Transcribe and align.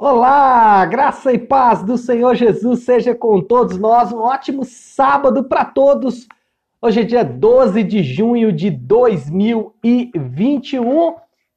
Olá, 0.00 0.86
graça 0.86 1.32
e 1.32 1.38
paz 1.38 1.82
do 1.82 1.98
Senhor 1.98 2.36
Jesus 2.36 2.84
seja 2.84 3.16
com 3.16 3.40
todos 3.40 3.76
nós. 3.76 4.12
Um 4.12 4.20
ótimo 4.20 4.64
sábado 4.64 5.42
para 5.42 5.64
todos. 5.64 6.28
Hoje 6.80 7.00
é 7.00 7.02
dia 7.02 7.24
12 7.24 7.82
de 7.82 8.04
junho 8.04 8.52
de 8.52 8.70
2021. 8.70 11.16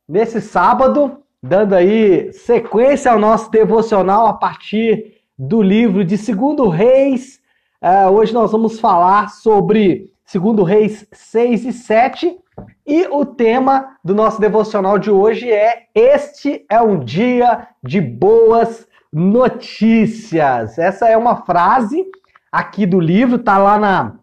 Nesse 0.10 0.42
sábado, 0.42 1.20
dando 1.40 1.76
aí 1.76 2.34
sequência 2.34 3.12
ao 3.12 3.20
nosso 3.20 3.52
devocional 3.52 4.26
a 4.26 4.34
partir 4.34 5.18
do 5.38 5.62
livro 5.62 6.04
de 6.04 6.18
Segundo 6.18 6.68
Reis. 6.68 7.40
Uh, 7.80 8.10
hoje 8.10 8.34
nós 8.34 8.52
vamos 8.52 8.80
falar 8.80 9.30
sobre 9.30 10.12
Segundo 10.26 10.64
Reis 10.64 11.08
6 11.12 11.66
e 11.66 11.74
7. 11.74 12.40
E 12.86 13.08
o 13.08 13.26
tema 13.26 13.98
do 14.04 14.14
nosso 14.14 14.40
devocional 14.40 14.98
de 14.98 15.10
hoje 15.10 15.50
é 15.52 15.84
Este 15.94 16.66
é 16.70 16.82
um 16.82 17.00
dia 17.00 17.68
de 17.84 18.02
boas 18.02 18.88
notícias. 19.12 20.78
Essa 20.78 21.08
é 21.08 21.18
uma 21.18 21.38
frase 21.38 22.06
aqui 22.52 22.86
do 22.86 23.00
livro, 23.00 23.40
tá 23.40 23.58
lá 23.58 23.78
na, 23.78 24.16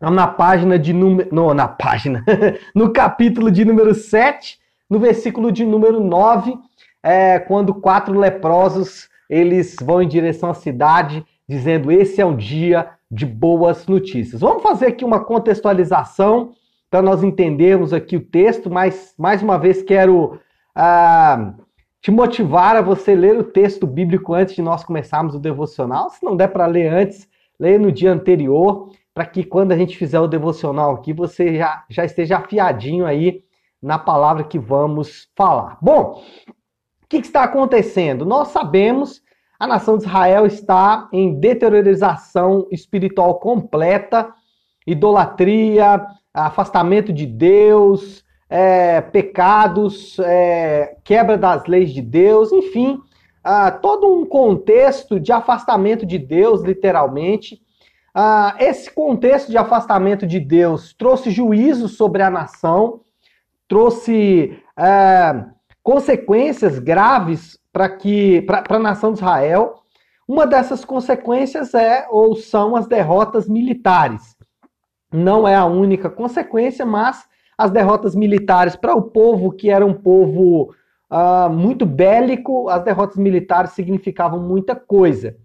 na 0.00 0.26
página 0.26 0.78
de 0.78 0.92
número. 0.92 1.54
na 1.54 1.68
página, 1.68 2.24
no 2.74 2.92
capítulo 2.92 3.50
de 3.50 3.64
número 3.64 3.94
7, 3.94 4.58
no 4.88 4.98
versículo 4.98 5.50
de 5.50 5.64
número 5.64 6.00
9, 6.00 6.56
é, 7.02 7.38
quando 7.38 7.74
quatro 7.74 8.18
leprosos 8.18 9.08
eles 9.28 9.76
vão 9.80 10.02
em 10.02 10.08
direção 10.08 10.50
à 10.50 10.54
cidade, 10.54 11.24
dizendo: 11.48 11.90
Esse 11.90 12.20
é 12.20 12.26
um 12.26 12.36
dia 12.36 12.90
de 13.10 13.26
boas 13.26 13.86
notícias. 13.86 14.40
Vamos 14.40 14.62
fazer 14.62 14.86
aqui 14.86 15.04
uma 15.04 15.24
contextualização 15.24 16.52
para 16.90 17.02
nós 17.02 17.22
entendermos 17.22 17.92
aqui 17.92 18.16
o 18.16 18.24
texto, 18.24 18.70
mas 18.70 19.14
mais 19.18 19.42
uma 19.42 19.58
vez 19.58 19.82
quero 19.82 20.38
ah, 20.74 21.54
te 22.00 22.10
motivar 22.10 22.76
a 22.76 22.82
você 22.82 23.14
ler 23.14 23.38
o 23.38 23.44
texto 23.44 23.86
bíblico 23.86 24.34
antes 24.34 24.54
de 24.54 24.62
nós 24.62 24.84
começarmos 24.84 25.34
o 25.34 25.40
devocional. 25.40 26.10
Se 26.10 26.24
não 26.24 26.36
der 26.36 26.48
para 26.48 26.66
ler 26.66 26.88
antes, 26.88 27.28
leia 27.58 27.78
no 27.78 27.90
dia 27.90 28.12
anterior, 28.12 28.90
para 29.12 29.26
que 29.26 29.44
quando 29.44 29.72
a 29.72 29.76
gente 29.76 29.96
fizer 29.96 30.20
o 30.20 30.28
devocional 30.28 30.94
aqui, 30.94 31.12
você 31.12 31.56
já, 31.56 31.84
já 31.88 32.04
esteja 32.04 32.38
afiadinho 32.38 33.06
aí 33.06 33.42
na 33.80 33.98
palavra 33.98 34.44
que 34.44 34.58
vamos 34.58 35.28
falar. 35.36 35.78
Bom, 35.80 36.22
o 37.02 37.08
que, 37.08 37.20
que 37.20 37.26
está 37.26 37.44
acontecendo? 37.44 38.24
Nós 38.24 38.48
sabemos 38.48 39.22
a 39.58 39.66
nação 39.66 39.96
de 39.96 40.04
Israel 40.04 40.46
está 40.46 41.08
em 41.12 41.38
deteriorização 41.38 42.66
espiritual 42.70 43.38
completa, 43.38 44.32
idolatria, 44.86 46.04
afastamento 46.42 47.12
de 47.12 47.26
Deus, 47.26 48.24
é, 48.50 49.00
pecados, 49.00 50.18
é, 50.18 50.96
quebra 51.04 51.38
das 51.38 51.66
leis 51.66 51.92
de 51.92 52.02
Deus, 52.02 52.52
enfim, 52.52 53.00
ah, 53.42 53.70
todo 53.70 54.12
um 54.12 54.24
contexto 54.24 55.20
de 55.20 55.30
afastamento 55.30 56.06
de 56.06 56.18
Deus, 56.18 56.62
literalmente. 56.62 57.60
Ah, 58.14 58.56
esse 58.58 58.90
contexto 58.90 59.50
de 59.50 59.58
afastamento 59.58 60.26
de 60.26 60.40
Deus 60.40 60.94
trouxe 60.94 61.30
juízo 61.30 61.88
sobre 61.88 62.22
a 62.22 62.30
nação, 62.30 63.00
trouxe 63.68 64.58
é, 64.78 65.44
consequências 65.82 66.78
graves 66.78 67.58
para 67.72 67.88
que 67.88 68.40
para 68.42 68.76
a 68.76 68.78
nação 68.78 69.12
de 69.12 69.18
Israel. 69.18 69.74
Uma 70.26 70.46
dessas 70.46 70.84
consequências 70.84 71.74
é 71.74 72.06
ou 72.10 72.34
são 72.34 72.76
as 72.76 72.86
derrotas 72.86 73.46
militares. 73.46 74.33
Não 75.14 75.46
é 75.46 75.54
a 75.54 75.64
única 75.64 76.10
consequência, 76.10 76.84
mas 76.84 77.24
as 77.56 77.70
derrotas 77.70 78.14
militares 78.14 78.74
para 78.74 78.94
o 78.94 79.02
povo 79.02 79.52
que 79.52 79.70
era 79.70 79.86
um 79.86 79.94
povo 79.94 80.74
uh, 81.10 81.48
muito 81.50 81.86
bélico, 81.86 82.68
as 82.68 82.82
derrotas 82.82 83.16
militares 83.16 83.70
significavam 83.70 84.40
muita 84.40 84.74
coisa. 84.74 85.36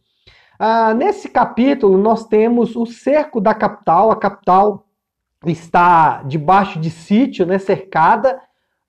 Uh, 0.60 0.94
nesse 0.96 1.30
capítulo, 1.30 1.98
nós 1.98 2.26
temos 2.26 2.76
o 2.76 2.86
cerco 2.86 3.40
da 3.40 3.54
capital. 3.54 4.12
A 4.12 4.16
capital 4.16 4.88
está 5.46 6.24
debaixo 6.24 6.80
de 6.80 6.90
sítio, 6.90 7.46
né, 7.46 7.60
cercada, 7.60 8.42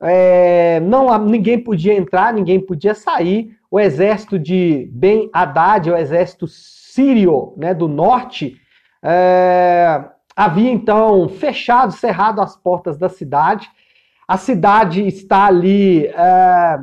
é, 0.03 0.81
não 0.81 1.17
ninguém 1.19 1.63
podia 1.63 1.95
entrar, 1.95 2.33
ninguém 2.33 2.59
podia 2.59 2.95
sair. 2.95 3.55
O 3.71 3.79
exército 3.79 4.39
de 4.39 4.89
Ben 4.93 5.29
Haddad, 5.33 5.91
o 5.91 5.97
exército 5.97 6.49
sírio 6.49 7.53
né, 7.57 7.75
do 7.75 7.87
norte, 7.87 8.57
é, 9.03 10.05
havia 10.41 10.71
então 10.71 11.29
fechado, 11.29 11.93
cerrado 11.93 12.41
as 12.41 12.57
portas 12.57 12.97
da 12.97 13.11
cidade. 13.11 13.69
A 14.27 14.39
cidade 14.39 15.07
está 15.07 15.45
ali 15.45 16.07
é, 16.07 16.81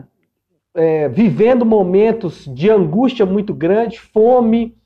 é, 0.75 1.09
vivendo 1.09 1.65
momentos 1.65 2.45
de 2.45 2.69
angústia 2.69 3.25
muito 3.25 3.55
grande, 3.55 3.99
fome, 3.99 4.77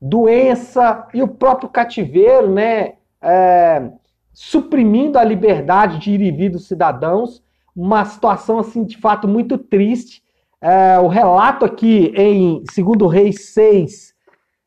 doença 0.00 1.06
e 1.12 1.22
o 1.22 1.28
próprio 1.28 1.68
cativeiro, 1.68 2.50
né, 2.50 2.94
é, 3.20 3.90
suprimindo 4.32 5.18
a 5.18 5.24
liberdade 5.24 5.98
de 5.98 6.12
ir 6.12 6.22
e 6.22 6.30
vir 6.30 6.48
dos 6.48 6.66
cidadãos 6.66 7.42
uma 7.76 8.06
situação 8.06 8.58
assim 8.58 8.84
de 8.84 8.96
fato 8.96 9.28
muito 9.28 9.58
triste. 9.58 10.22
É, 10.62 10.98
o 10.98 11.08
relato 11.08 11.66
aqui 11.66 12.10
em 12.16 12.64
2 12.74 13.12
Reis 13.12 13.52
6 13.52 14.13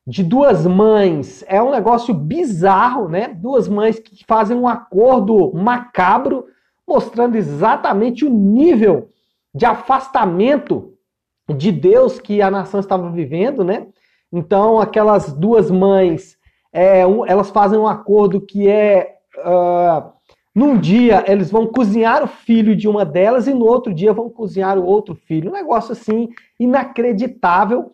de 0.07 0.23
duas 0.23 0.66
mães 0.66 1.44
é 1.47 1.62
um 1.62 1.69
negócio 1.69 2.13
bizarro, 2.13 3.09
né? 3.09 3.28
Duas 3.28 3.68
mães 3.68 4.00
que 4.00 4.23
fazem 4.25 4.56
um 4.56 4.66
acordo 4.66 5.53
macabro, 5.53 6.45
mostrando 6.88 7.35
exatamente 7.35 8.23
o 8.23 8.29
nível 8.29 9.09
de 9.53 9.66
afastamento 9.66 10.94
de 11.53 11.73
Deus 11.73 12.19
que 12.19 12.41
a 12.41 12.50
nação 12.50 12.79
estava 12.79 13.12
vivendo, 13.12 13.66
né? 13.66 13.88
Então, 14.31 14.79
aquelas 14.79 15.34
duas 15.34 15.69
mães, 15.69 16.38
é, 16.72 17.06
um, 17.06 17.25
elas 17.25 17.50
fazem 17.50 17.78
um 17.78 17.88
acordo 17.88 18.40
que 18.40 18.69
é 18.69 19.17
uh, 19.40 20.09
num 20.56 20.79
dia 20.79 21.23
eles 21.28 21.51
vão 21.51 21.67
cozinhar 21.67 22.23
o 22.23 22.28
filho 22.28 22.75
de 22.78 22.88
uma 22.88 23.03
delas 23.03 23.46
e 23.46 23.53
no 23.53 23.66
outro 23.66 23.94
dia 23.94 24.13
vão 24.13 24.29
cozinhar 24.29 24.78
o 24.78 24.85
outro 24.85 25.16
filho. 25.16 25.50
Um 25.50 25.53
negócio 25.53 25.91
assim 25.91 26.29
inacreditável, 26.57 27.91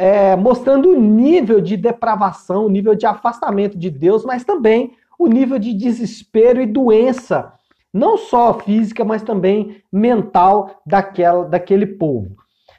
é, 0.00 0.34
mostrando 0.34 0.88
o 0.88 0.98
nível 0.98 1.60
de 1.60 1.76
depravação, 1.76 2.64
o 2.64 2.70
nível 2.70 2.94
de 2.94 3.04
afastamento 3.04 3.76
de 3.76 3.90
Deus, 3.90 4.24
mas 4.24 4.42
também 4.42 4.94
o 5.18 5.26
nível 5.26 5.58
de 5.58 5.74
desespero 5.74 6.58
e 6.58 6.64
doença, 6.64 7.52
não 7.92 8.16
só 8.16 8.54
física, 8.54 9.04
mas 9.04 9.22
também 9.22 9.82
mental 9.92 10.80
daquela, 10.86 11.44
daquele 11.44 11.84
povo. 11.84 12.34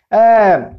É, 0.09 0.71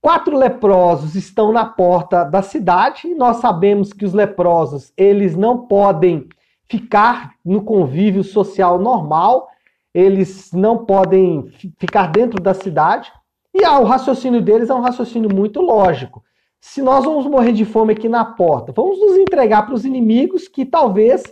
quatro 0.00 0.36
leprosos 0.36 1.16
estão 1.16 1.50
na 1.50 1.64
porta 1.64 2.22
da 2.22 2.42
cidade 2.42 3.08
e 3.08 3.14
nós 3.16 3.38
sabemos 3.38 3.92
que 3.92 4.04
os 4.04 4.14
leprosos 4.14 4.92
eles 4.96 5.34
não 5.34 5.66
podem 5.66 6.28
ficar 6.68 7.32
no 7.44 7.64
convívio 7.64 8.22
social 8.22 8.78
normal, 8.78 9.48
eles 9.92 10.52
não 10.52 10.84
podem 10.84 11.50
ficar 11.76 12.06
dentro 12.06 12.40
da 12.40 12.54
cidade. 12.54 13.10
E 13.54 13.64
ah, 13.64 13.78
o 13.78 13.84
raciocínio 13.84 14.40
deles 14.40 14.70
é 14.70 14.74
um 14.74 14.80
raciocínio 14.80 15.32
muito 15.34 15.60
lógico. 15.60 16.22
Se 16.60 16.82
nós 16.82 17.04
vamos 17.04 17.26
morrer 17.26 17.52
de 17.52 17.64
fome 17.64 17.92
aqui 17.92 18.08
na 18.08 18.24
porta, 18.24 18.72
vamos 18.72 19.00
nos 19.00 19.16
entregar 19.16 19.64
para 19.64 19.74
os 19.74 19.84
inimigos 19.84 20.46
que 20.46 20.64
talvez 20.64 21.22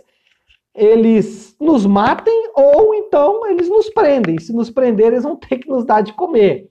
eles 0.73 1.55
nos 1.59 1.85
matem 1.85 2.51
ou 2.55 2.93
então 2.95 3.45
eles 3.47 3.69
nos 3.69 3.89
prendem. 3.89 4.39
Se 4.39 4.53
nos 4.53 4.69
prenderem, 4.69 5.13
eles 5.13 5.23
vão 5.23 5.35
ter 5.35 5.57
que 5.57 5.69
nos 5.69 5.85
dar 5.85 6.01
de 6.01 6.13
comer. 6.13 6.69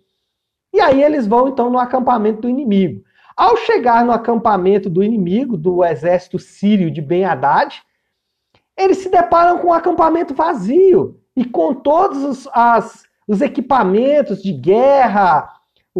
E 0.72 0.80
aí 0.80 1.02
eles 1.02 1.26
vão 1.26 1.48
então 1.48 1.70
no 1.70 1.78
acampamento 1.78 2.42
do 2.42 2.48
inimigo. 2.48 3.02
Ao 3.36 3.56
chegar 3.56 4.04
no 4.04 4.12
acampamento 4.12 4.90
do 4.90 5.02
inimigo, 5.02 5.56
do 5.56 5.84
exército 5.84 6.38
sírio 6.38 6.90
de 6.90 7.00
Ben 7.00 7.24
Haddad, 7.24 7.80
eles 8.76 8.98
se 8.98 9.08
deparam 9.08 9.58
com 9.58 9.68
um 9.68 9.72
acampamento 9.72 10.34
vazio 10.34 11.20
e 11.36 11.44
com 11.44 11.74
todos 11.74 12.24
os, 12.24 12.48
as, 12.52 13.04
os 13.28 13.42
equipamentos 13.42 14.42
de 14.42 14.52
guerra, 14.52 15.52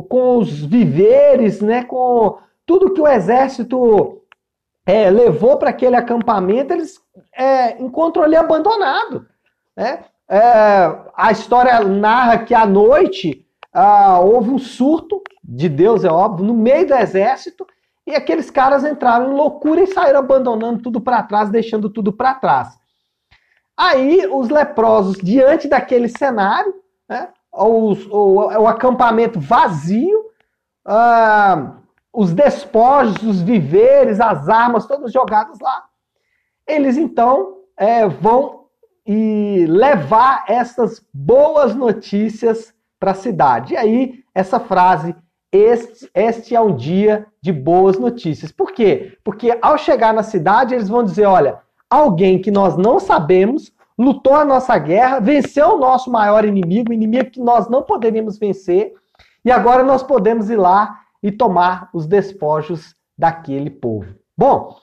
com 0.09 0.39
os 0.39 0.65
viveres, 0.65 1.61
né, 1.61 1.85
com 1.85 2.38
tudo 2.64 2.94
que 2.94 3.00
o 3.00 3.06
exército 3.06 4.23
é, 4.87 5.11
levou 5.11 5.58
para 5.58 5.70
aquele 5.70 5.97
acampamento, 5.97 6.73
eles 6.73 6.99
é, 7.37 7.81
encontram 7.81 8.25
ali 8.25 8.37
abandonado. 8.37 9.26
Né? 9.76 10.05
É, 10.29 10.41
a 11.14 11.31
história 11.31 11.81
narra 11.81 12.38
que 12.38 12.55
à 12.55 12.64
noite 12.64 13.47
ah, 13.73 14.20
houve 14.20 14.50
um 14.50 14.58
surto 14.58 15.23
de 15.44 15.69
Deus, 15.69 16.05
é 16.05 16.11
óbvio, 16.11 16.47
no 16.47 16.55
meio 16.55 16.87
do 16.87 16.94
exército, 16.94 17.67
e 18.06 18.14
aqueles 18.14 18.50
caras 18.50 18.85
entraram 18.85 19.31
em 19.31 19.35
loucura 19.35 19.82
e 19.82 19.87
saíram 19.87 20.20
abandonando 20.20 20.82
tudo 20.82 21.00
para 21.00 21.23
trás, 21.23 21.50
deixando 21.50 21.91
tudo 21.91 22.12
para 22.12 22.35
trás. 22.35 22.79
Aí 23.76 24.26
os 24.26 24.49
leprosos, 24.49 25.17
diante 25.19 25.69
daquele 25.69 26.08
cenário, 26.08 26.75
né, 27.08 27.28
os, 27.52 28.06
o, 28.06 28.37
o, 28.60 28.66
acampamento 28.66 29.40
vazio, 29.40 30.26
ah, 30.84 31.76
os 32.12 32.32
despojos, 32.32 33.22
os 33.22 33.40
viveres, 33.40 34.20
as 34.20 34.49
armas, 34.49 34.87
todos 34.87 35.12
jogados 35.12 35.58
lá, 35.60 35.84
eles 36.66 36.96
então 36.96 37.58
é, 37.76 38.06
vão 38.06 38.66
e 39.06 39.64
levar 39.66 40.44
essas 40.46 41.02
boas 41.12 41.75
notícias 41.75 42.75
para 43.00 43.12
a 43.12 43.14
cidade. 43.14 43.72
E 43.72 43.76
aí 43.76 44.25
essa 44.34 44.60
frase 44.60 45.16
este, 45.50 46.10
este 46.14 46.55
é 46.55 46.60
um 46.60 46.76
dia 46.76 47.26
de 47.40 47.52
boas 47.52 47.99
notícias. 47.99 48.52
Por 48.52 48.72
quê? 48.72 49.16
Porque 49.25 49.56
ao 49.62 49.78
chegar 49.78 50.12
na 50.12 50.22
cidade, 50.22 50.75
eles 50.75 50.88
vão 50.88 51.02
dizer: 51.02 51.25
olha, 51.25 51.60
alguém 51.88 52.40
que 52.40 52.50
nós 52.50 52.76
não 52.76 53.00
sabemos 53.00 53.72
lutou 53.99 54.37
a 54.37 54.45
nossa 54.45 54.79
guerra, 54.79 55.19
venceu 55.19 55.75
o 55.75 55.79
nosso 55.79 56.11
maior 56.11 56.45
inimigo, 56.45 56.93
inimigo 56.93 57.31
que 57.31 57.41
nós 57.41 57.69
não 57.69 57.83
poderíamos 57.83 58.39
vencer, 58.39 58.95
e 59.45 59.50
agora 59.50 59.83
nós 59.83 60.03
podemos 60.03 60.49
ir 60.49 60.56
lá 60.56 61.00
e 61.23 61.33
tomar 61.33 61.91
os 61.93 62.06
despojos 62.06 62.95
daquele 63.17 63.71
povo. 63.71 64.15
Bom, 64.37 64.77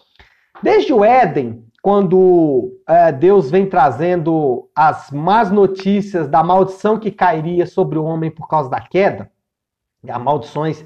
desde 0.61 0.91
o 0.91 1.03
Éden, 1.03 1.65
quando 1.81 2.77
é, 2.87 3.11
Deus 3.11 3.49
vem 3.49 3.69
trazendo 3.69 4.67
as 4.75 5.11
más 5.11 5.51
notícias 5.51 6.27
da 6.27 6.43
maldição 6.43 6.99
que 6.99 7.11
cairia 7.11 7.65
sobre 7.65 7.97
o 7.97 8.03
homem 8.03 8.29
por 8.31 8.47
causa 8.47 8.69
da 8.69 8.81
queda, 8.81 9.31
as 10.07 10.21
maldições 10.21 10.83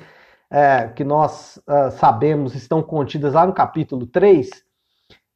é, 0.52 0.88
que 0.90 1.04
nós 1.04 1.60
é, 1.68 1.90
sabemos 1.92 2.54
estão 2.54 2.84
contidas 2.84 3.34
lá 3.34 3.46
no 3.46 3.54
capítulo 3.54 4.06
3, 4.06 4.50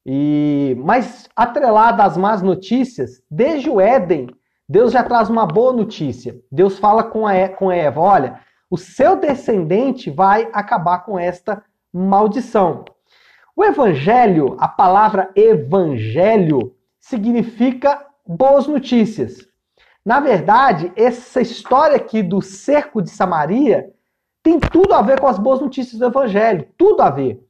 e, 0.05 0.75
mas 0.79 1.29
atrelada 1.35 2.03
às 2.03 2.17
más 2.17 2.41
notícias, 2.41 3.21
desde 3.31 3.69
o 3.69 3.79
Éden, 3.79 4.27
Deus 4.67 4.91
já 4.91 5.03
traz 5.03 5.29
uma 5.29 5.45
boa 5.45 5.71
notícia. 5.71 6.35
Deus 6.51 6.77
fala 6.77 7.03
com, 7.03 7.25
a, 7.25 7.47
com 7.49 7.71
Eva: 7.71 8.01
olha, 8.01 8.39
o 8.69 8.77
seu 8.77 9.15
descendente 9.15 10.09
vai 10.09 10.49
acabar 10.51 10.99
com 10.99 11.17
esta 11.17 11.63
maldição. 11.93 12.83
O 13.55 13.63
evangelho, 13.63 14.55
a 14.59 14.67
palavra 14.67 15.29
evangelho, 15.35 16.75
significa 16.99 18.05
boas 18.25 18.67
notícias. 18.67 19.47
Na 20.05 20.19
verdade, 20.19 20.91
essa 20.95 21.39
história 21.39 21.95
aqui 21.95 22.21
do 22.21 22.41
cerco 22.41 23.01
de 23.01 23.09
Samaria 23.09 23.93
tem 24.41 24.59
tudo 24.59 24.93
a 24.93 25.01
ver 25.01 25.19
com 25.19 25.27
as 25.27 25.39
boas 25.39 25.61
notícias 25.61 25.99
do 25.99 26.05
evangelho, 26.05 26.67
tudo 26.77 27.01
a 27.01 27.09
ver 27.09 27.42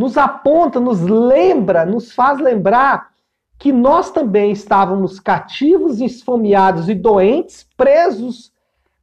nos 0.00 0.16
aponta, 0.16 0.80
nos 0.80 1.02
lembra, 1.02 1.84
nos 1.84 2.10
faz 2.10 2.38
lembrar 2.40 3.10
que 3.58 3.70
nós 3.70 4.10
também 4.10 4.50
estávamos 4.50 5.20
cativos, 5.20 6.00
esfomeados 6.00 6.88
e 6.88 6.94
doentes, 6.94 7.68
presos 7.76 8.50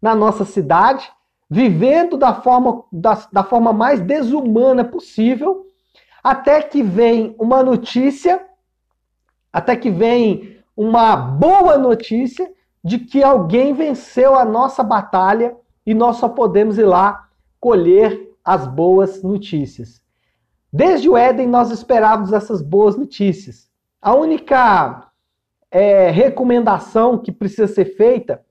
na 0.01 0.15
nossa 0.15 0.44
cidade, 0.44 1.07
vivendo 1.47 2.17
da 2.17 2.33
forma, 2.33 2.83
da, 2.91 3.27
da 3.31 3.44
forma 3.44 3.71
mais 3.71 4.01
desumana 4.01 4.83
possível, 4.83 5.67
até 6.23 6.63
que 6.63 6.81
vem 6.81 7.35
uma 7.38 7.61
notícia, 7.61 8.44
até 9.53 9.75
que 9.75 9.91
vem 9.91 10.57
uma 10.75 11.15
boa 11.15 11.77
notícia 11.77 12.51
de 12.83 12.97
que 12.97 13.23
alguém 13.23 13.71
venceu 13.71 14.33
a 14.33 14.44
nossa 14.44 14.81
batalha 14.81 15.55
e 15.85 15.94
nós 15.94 16.15
só 16.15 16.27
podemos 16.27 16.79
ir 16.79 16.85
lá 16.85 17.29
colher 17.59 18.35
as 18.44 18.65
boas 18.65 19.21
notícias. 19.21 20.06
Desde 20.72 21.10
o 21.10 21.16
Éden, 21.16 21.48
nós 21.48 21.72
esperávamos 21.72 22.34
essas 22.34 22.62
boas 22.62 22.98
notícias. 22.98 23.69
A 24.02 24.14
única 24.14 25.08
é, 25.72 26.10
recomendação 26.10 27.18
que 27.18 27.31
precisa 27.31 27.68
ser 27.68 27.86
feita, 27.96 28.42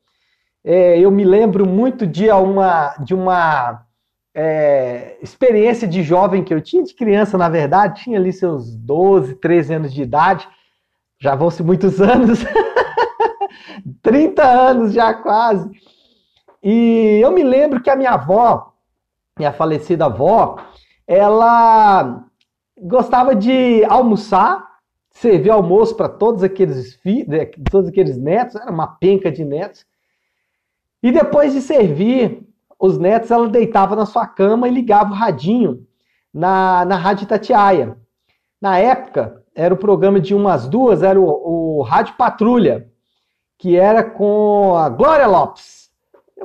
é, 0.65 0.99
eu 0.99 1.11
me 1.11 1.25
lembro 1.25 1.67
muito 1.67 2.07
de 2.07 2.29
uma, 2.31 2.97
de 2.99 3.15
uma 3.15 3.87
é, 4.35 5.17
experiência 5.23 5.87
de 5.87 6.03
jovem 6.03 6.43
que 6.43 6.53
eu 6.53 6.61
tinha, 6.61 6.83
de 6.83 6.95
criança, 6.95 7.39
na 7.39 7.49
verdade, 7.49 8.03
tinha 8.03 8.19
ali 8.19 8.33
seus 8.33 8.75
12, 8.75 9.37
13 9.37 9.75
anos 9.75 9.95
de 9.95 10.03
idade, 10.03 10.49
já 11.19 11.35
vão-se 11.35 11.63
muitos 11.63 12.01
anos, 12.03 12.41
30 14.03 14.43
anos 14.43 14.93
já 14.93 15.15
quase. 15.15 15.71
E 16.63 17.21
eu 17.23 17.31
me 17.31 17.45
lembro 17.45 17.81
que 17.81 17.89
a 17.89 17.97
minha 17.97 18.13
avó, 18.13 18.73
minha 19.39 19.53
falecida 19.53 20.07
avó, 20.07 20.57
ela 21.07 22.25
gostava 22.79 23.35
de 23.35 23.85
almoçar, 23.85 24.67
servir 25.11 25.51
almoço 25.51 25.95
para 25.95 26.09
todos 26.09 26.43
aqueles 26.43 26.95
filhos, 26.97 27.29
né, 27.29 27.47
todos 27.71 27.89
aqueles 27.89 28.19
netos, 28.19 28.57
era 28.57 28.71
uma 28.71 28.87
penca 28.87 29.31
de 29.31 29.45
netos. 29.45 29.87
E 31.03 31.13
depois 31.13 31.53
de 31.53 31.61
servir 31.61 32.47
os 32.79 32.99
netos, 32.99 33.31
ela 33.31 33.49
deitava 33.49 33.95
na 33.97 34.05
sua 34.05 34.27
cama 34.27 34.69
e 34.69 34.73
ligava 34.73 35.13
o 35.13 35.17
radinho 35.17 35.87
na, 36.33 36.85
na 36.85 36.97
Rádio 36.97 37.27
Tatiaia. 37.27 37.97
Na 38.61 38.79
época, 38.79 39.43
era 39.55 39.73
o 39.73 39.79
programa 39.79 40.21
de 40.21 40.35
umas 40.35 40.69
duas, 40.69 41.03
era 41.03 41.19
o, 41.19 41.79
o 41.79 41.83
Rádio 41.83 42.15
Patrulha, 42.17 42.91
que 43.59 43.77
era 43.77 44.05
com 44.05 44.77
a 44.77 44.89
Glória 44.89 45.27
Lopes. 45.27 45.76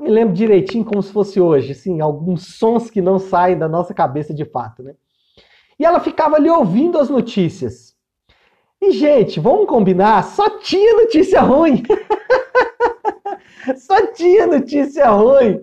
Eu 0.01 0.05
me 0.05 0.09
lembro 0.09 0.33
direitinho 0.33 0.83
como 0.83 1.03
se 1.03 1.13
fosse 1.13 1.39
hoje, 1.39 1.73
assim, 1.73 2.01
alguns 2.01 2.55
sons 2.55 2.89
que 2.89 2.99
não 2.99 3.19
saem 3.19 3.55
da 3.55 3.69
nossa 3.69 3.93
cabeça 3.93 4.33
de 4.33 4.43
fato, 4.43 4.81
né? 4.81 4.95
E 5.77 5.85
ela 5.85 5.99
ficava 5.99 6.37
ali 6.37 6.49
ouvindo 6.49 6.97
as 6.97 7.07
notícias. 7.07 7.95
E, 8.81 8.89
gente, 8.93 9.39
vamos 9.39 9.67
combinar, 9.67 10.23
só 10.23 10.57
tinha 10.57 10.95
notícia 10.95 11.39
ruim. 11.41 11.83
só 13.77 14.07
tinha 14.07 14.47
notícia 14.47 15.07
ruim. 15.11 15.61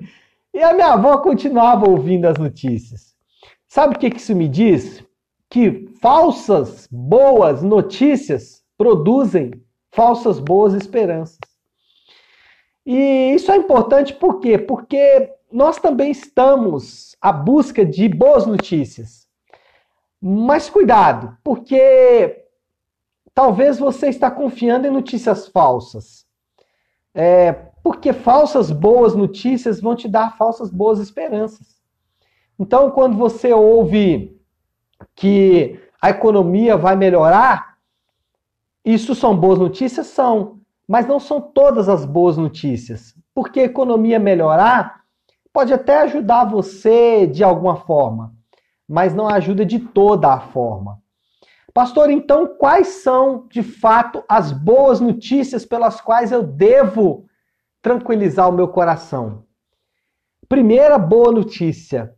E 0.55 0.63
a 0.63 0.73
minha 0.73 0.93
avó 0.93 1.19
continuava 1.19 1.91
ouvindo 1.91 2.27
as 2.27 2.39
notícias. 2.39 3.17
Sabe 3.67 3.97
o 3.97 3.99
que 3.99 4.07
isso 4.07 4.37
me 4.37 4.49
diz? 4.49 5.03
Que 5.51 5.89
falsas 6.01 6.87
boas 6.93 7.61
notícias 7.61 8.63
produzem 8.77 9.51
falsas 9.91 10.39
boas 10.39 10.75
esperanças. 10.75 11.39
E 12.91 13.35
isso 13.35 13.53
é 13.53 13.57
importante 13.57 14.15
por 14.15 14.41
quê? 14.41 14.57
Porque 14.57 15.31
nós 15.53 15.77
também 15.77 16.11
estamos 16.11 17.15
à 17.21 17.31
busca 17.31 17.85
de 17.85 18.09
boas 18.09 18.47
notícias. 18.47 19.29
Mas 20.19 20.71
cuidado, 20.71 21.37
porque 21.45 22.47
talvez 23.35 23.79
você 23.79 24.09
está 24.09 24.31
confiando 24.31 24.87
em 24.87 24.91
notícias 24.91 25.49
falsas. 25.49 26.27
É, 27.15 27.53
porque 27.83 28.15
falsas 28.15 28.71
boas 28.71 29.15
notícias 29.15 29.83
vão 29.83 29.95
te 29.95 30.09
dar 30.09 30.39
falsas 30.39 30.71
boas 30.71 30.99
esperanças. 30.99 31.83
Então, 32.59 32.91
quando 32.91 33.19
você 33.19 33.53
ouve 33.53 34.41
que 35.15 35.79
a 36.01 36.09
economia 36.09 36.75
vai 36.75 36.97
melhorar, 36.97 37.77
isso 38.83 39.15
são 39.15 39.37
boas 39.37 39.59
notícias? 39.59 40.07
São. 40.07 40.58
Mas 40.89 41.07
não 41.07 41.21
são 41.21 41.41
todas 41.41 41.89
as 41.89 42.07
boas 42.07 42.39
notícias. 42.39 43.15
Porque 43.35 43.61
a 43.61 43.65
economia 43.65 44.19
melhorar 44.19 45.03
pode 45.53 45.73
até 45.73 46.03
ajudar 46.03 46.45
você 46.45 47.27
de 47.27 47.45
alguma 47.45 47.77
forma, 47.77 48.35
mas 48.89 49.15
não 49.15 49.29
ajuda 49.29 49.67
de 49.67 49.79
toda 49.79 50.33
a 50.33 50.41
forma. 50.41 50.99
Pastor, 51.75 52.11
então 52.11 52.57
quais 52.57 52.89
são 52.89 53.47
de 53.49 53.63
fato 53.63 54.25
as 54.29 54.51
boas 54.51 55.01
notícias 55.01 55.65
pelas 55.65 56.01
quais 56.01 56.33
eu 56.33 56.43
devo 56.43 57.27
tranquilizar 57.83 58.49
o 58.49 58.53
meu 58.53 58.69
coração? 58.69 59.45
Primeira 60.49 60.99
boa 60.99 61.31
notícia: 61.31 62.15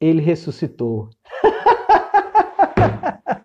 ele 0.00 0.22
ressuscitou. 0.22 1.10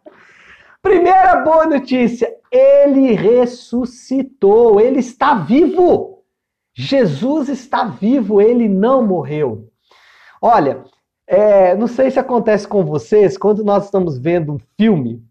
Primeira 0.84 1.38
boa 1.38 1.66
notícia: 1.66 2.30
ele 2.52 3.13
ressuscitou, 3.13 4.82
ele 4.82 5.00
está 5.00 5.34
vivo. 5.34 6.25
Jesus 6.75 7.48
está 7.48 7.86
vivo, 7.86 8.42
ele 8.42 8.68
não 8.68 9.06
morreu. 9.08 9.70
Olha, 10.42 10.84
é, 11.25 11.74
não 11.75 11.88
sei 11.88 12.12
se 12.12 12.20
acontece 12.20 12.68
com 12.68 12.84
vocês, 12.84 13.38
quando 13.38 13.63
nós 13.63 13.86
estamos 13.86 14.18
vendo 14.18 14.52
um 14.52 14.60
filme 14.75 15.24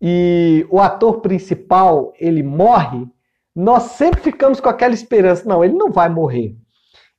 e 0.00 0.64
o 0.70 0.78
ator 0.78 1.20
principal 1.20 2.12
ele 2.20 2.42
morre, 2.44 3.04
nós 3.52 3.82
sempre 3.82 4.20
ficamos 4.20 4.60
com 4.60 4.68
aquela 4.68 4.94
esperança, 4.94 5.48
não, 5.48 5.64
ele 5.64 5.74
não 5.74 5.90
vai 5.90 6.08
morrer. 6.08 6.54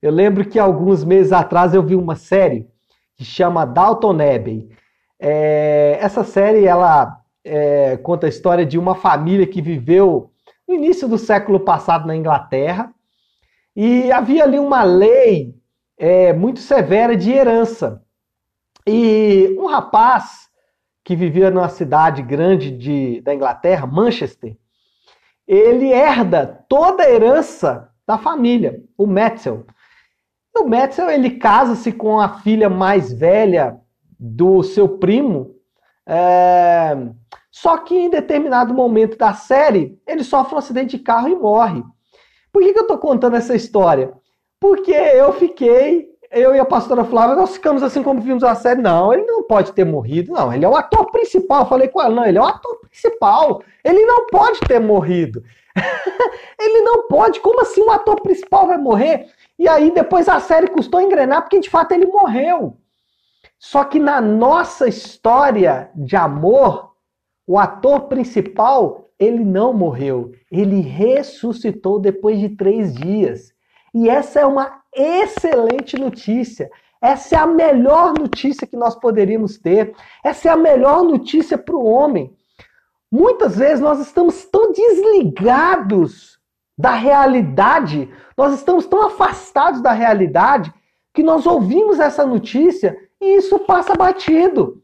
Eu 0.02 0.12
lembro 0.12 0.46
que 0.48 0.60
alguns 0.60 1.04
meses 1.04 1.34
atrás 1.34 1.74
eu 1.74 1.84
vi 1.84 1.96
uma 1.96 2.16
série 2.16 2.70
que 3.18 3.26
chama 3.26 3.66
Dalton 3.66 4.14
Abbey. 4.14 4.70
É, 5.20 5.98
essa 6.00 6.24
série 6.24 6.66
ela 6.66 7.25
é, 7.46 7.96
conta 7.98 8.26
a 8.26 8.30
história 8.30 8.66
de 8.66 8.78
uma 8.78 8.96
família 8.96 9.46
que 9.46 9.62
viveu 9.62 10.32
no 10.68 10.74
início 10.74 11.08
do 11.08 11.18
século 11.18 11.60
passado 11.60 12.08
na 12.08 12.16
Inglaterra 12.16 12.92
e 13.76 14.12
havia 14.12 14.44
ali 14.44 14.58
uma 14.58 14.84
lei 14.84 15.54
é, 15.98 16.34
muito 16.34 16.60
severa 16.60 17.16
de 17.16 17.32
herança. 17.32 18.02
E 18.88 19.56
um 19.60 19.68
rapaz 19.68 20.50
que 21.04 21.16
vivia 21.16 21.52
numa 21.52 21.70
cidade 21.70 22.24
grande 22.24 22.72
de, 22.72 23.22
da 23.22 23.34
Inglaterra, 23.34 23.86
Manchester, 23.86 24.58
ele 25.48 25.92
herda 25.92 26.66
toda 26.68 27.04
a 27.04 27.10
herança 27.10 27.90
da 28.08 28.18
família, 28.18 28.84
o 28.98 29.06
Metzel. 29.06 29.66
O 30.58 30.64
Metzel 30.64 31.10
ele 31.10 31.32
casa-se 31.32 31.92
com 31.92 32.20
a 32.20 32.40
filha 32.40 32.70
mais 32.70 33.14
velha 33.14 33.80
do 34.20 34.64
seu 34.64 34.98
primo, 34.98 35.56
é... 36.08 36.96
Só 37.56 37.78
que 37.78 37.96
em 37.96 38.10
determinado 38.10 38.74
momento 38.74 39.18
da 39.18 39.34
série, 39.34 39.98
ele 40.06 40.26
sofre 40.26 40.56
um 40.56 40.58
acidente 40.58 40.98
de 40.98 41.02
carro 41.02 41.30
e 41.30 41.36
morre. 41.38 41.82
Por 42.52 42.62
que, 42.62 42.74
que 42.74 42.80
eu 42.80 42.82
estou 42.82 42.98
contando 42.98 43.38
essa 43.38 43.56
história? 43.56 44.12
Porque 44.60 44.92
eu 44.92 45.32
fiquei 45.32 46.14
eu 46.30 46.54
e 46.54 46.60
a 46.60 46.66
pastora 46.66 47.06
Flávia, 47.06 47.38
nós 47.38 47.54
ficamos 47.54 47.82
assim 47.82 48.04
como 48.04 48.20
vimos 48.20 48.44
a 48.44 48.56
série. 48.56 48.82
Não, 48.82 49.14
ele 49.14 49.24
não 49.24 49.44
pode 49.44 49.72
ter 49.72 49.86
morrido, 49.86 50.34
não. 50.34 50.52
Ele 50.52 50.66
é 50.66 50.68
o 50.68 50.76
ator 50.76 51.10
principal. 51.10 51.62
Eu 51.62 51.68
falei 51.68 51.88
com 51.88 52.02
ela, 52.02 52.14
não, 52.14 52.26
ele 52.26 52.38
é 52.38 52.42
o 52.42 52.46
ator 52.46 52.78
principal. 52.82 53.64
Ele 53.82 54.06
não 54.06 54.28
pode 54.28 54.60
ter 54.60 54.82
morrido. 54.82 55.42
ele 56.60 56.82
não 56.82 57.08
pode. 57.08 57.40
Como 57.40 57.62
assim 57.62 57.82
o 57.84 57.92
ator 57.92 58.20
principal 58.20 58.68
vai 58.68 58.78
morrer? 58.78 59.28
E 59.58 59.66
aí 59.66 59.92
depois 59.92 60.28
a 60.28 60.42
série 60.42 60.68
custou 60.68 61.00
engrenar, 61.00 61.44
porque 61.44 61.62
de 61.62 61.70
fato 61.70 61.94
ele 61.94 62.06
morreu. 62.06 62.76
Só 63.58 63.86
que 63.86 63.98
na 63.98 64.20
nossa 64.20 64.90
história 64.90 65.90
de 65.96 66.18
amor, 66.18 66.85
o 67.48 67.60
ator 67.60 68.02
principal, 68.02 69.10
ele 69.20 69.44
não 69.44 69.74
morreu. 69.74 70.32
Ele 70.52 70.82
ressuscitou 70.82 72.00
depois 72.00 72.40
de 72.40 72.50
três 72.50 72.94
dias. 72.94 73.54
E 73.94 74.10
essa 74.10 74.40
é 74.40 74.46
uma 74.46 74.82
excelente 74.94 75.98
notícia. 75.98 76.70
Essa 77.02 77.36
é 77.36 77.40
a 77.40 77.48
melhor 77.48 78.14
notícia 78.18 78.66
que 78.66 78.76
nós 78.76 78.96
poderíamos 78.96 79.58
ter. 79.58 79.94
Essa 80.24 80.50
é 80.50 80.52
a 80.52 80.58
melhor 80.58 81.04
notícia 81.04 81.58
para 81.58 81.76
o 81.76 81.86
homem. 81.86 82.34
Muitas 83.12 83.58
vezes 83.58 83.80
nós 83.80 84.00
estamos 84.00 84.46
tão 84.46 84.72
desligados 84.72 86.40
da 86.78 86.92
realidade, 86.92 88.10
nós 88.38 88.54
estamos 88.54 88.86
tão 88.86 89.04
afastados 89.04 89.82
da 89.82 89.94
realidade, 89.94 90.74
que 91.14 91.24
nós 91.24 91.46
ouvimos 91.46 92.00
essa 92.00 92.26
notícia 92.26 92.98
e 93.22 93.38
isso 93.38 93.60
passa 93.60 93.96
batido. 93.96 94.84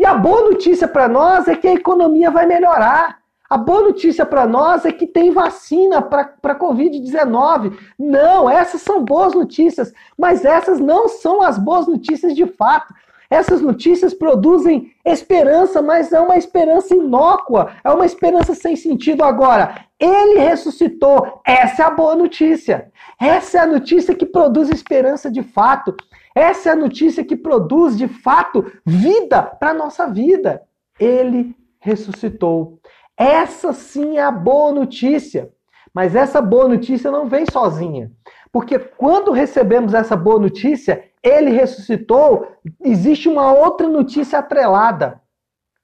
E 0.00 0.06
a 0.06 0.14
boa 0.14 0.48
notícia 0.48 0.88
para 0.88 1.06
nós 1.06 1.46
é 1.46 1.54
que 1.54 1.68
a 1.68 1.74
economia 1.74 2.30
vai 2.30 2.46
melhorar. 2.46 3.18
A 3.50 3.58
boa 3.58 3.82
notícia 3.82 4.24
para 4.24 4.46
nós 4.46 4.86
é 4.86 4.92
que 4.92 5.06
tem 5.06 5.30
vacina 5.30 6.00
para 6.00 6.32
a 6.42 6.58
Covid-19. 6.58 7.76
Não, 7.98 8.48
essas 8.48 8.80
são 8.80 9.04
boas 9.04 9.34
notícias, 9.34 9.92
mas 10.16 10.42
essas 10.42 10.80
não 10.80 11.06
são 11.06 11.42
as 11.42 11.58
boas 11.58 11.86
notícias 11.86 12.34
de 12.34 12.46
fato. 12.46 12.94
Essas 13.28 13.60
notícias 13.60 14.14
produzem 14.14 14.90
esperança, 15.04 15.82
mas 15.82 16.14
é 16.14 16.18
uma 16.18 16.38
esperança 16.38 16.94
inócua, 16.94 17.72
é 17.84 17.90
uma 17.90 18.06
esperança 18.06 18.54
sem 18.54 18.76
sentido. 18.76 19.22
Agora, 19.22 19.84
ele 20.00 20.40
ressuscitou. 20.40 21.42
Essa 21.46 21.82
é 21.82 21.84
a 21.84 21.90
boa 21.90 22.16
notícia. 22.16 22.90
Essa 23.20 23.58
é 23.58 23.60
a 23.60 23.66
notícia 23.66 24.14
que 24.14 24.24
produz 24.24 24.70
esperança 24.70 25.30
de 25.30 25.42
fato. 25.42 25.94
Essa 26.34 26.70
é 26.70 26.72
a 26.72 26.76
notícia 26.76 27.24
que 27.24 27.36
produz 27.36 27.96
de 27.96 28.08
fato 28.08 28.64
vida 28.84 29.42
para 29.42 29.70
a 29.70 29.74
nossa 29.74 30.06
vida. 30.06 30.62
Ele 30.98 31.56
ressuscitou. 31.80 32.78
Essa 33.16 33.72
sim 33.72 34.18
é 34.18 34.22
a 34.22 34.30
boa 34.30 34.72
notícia. 34.72 35.50
Mas 35.92 36.14
essa 36.14 36.40
boa 36.40 36.68
notícia 36.68 37.10
não 37.10 37.26
vem 37.26 37.44
sozinha. 37.50 38.12
Porque 38.52 38.78
quando 38.78 39.32
recebemos 39.32 39.94
essa 39.94 40.16
boa 40.16 40.38
notícia, 40.38 41.04
ele 41.22 41.50
ressuscitou, 41.50 42.46
existe 42.82 43.28
uma 43.28 43.52
outra 43.52 43.88
notícia 43.88 44.38
atrelada. 44.38 45.20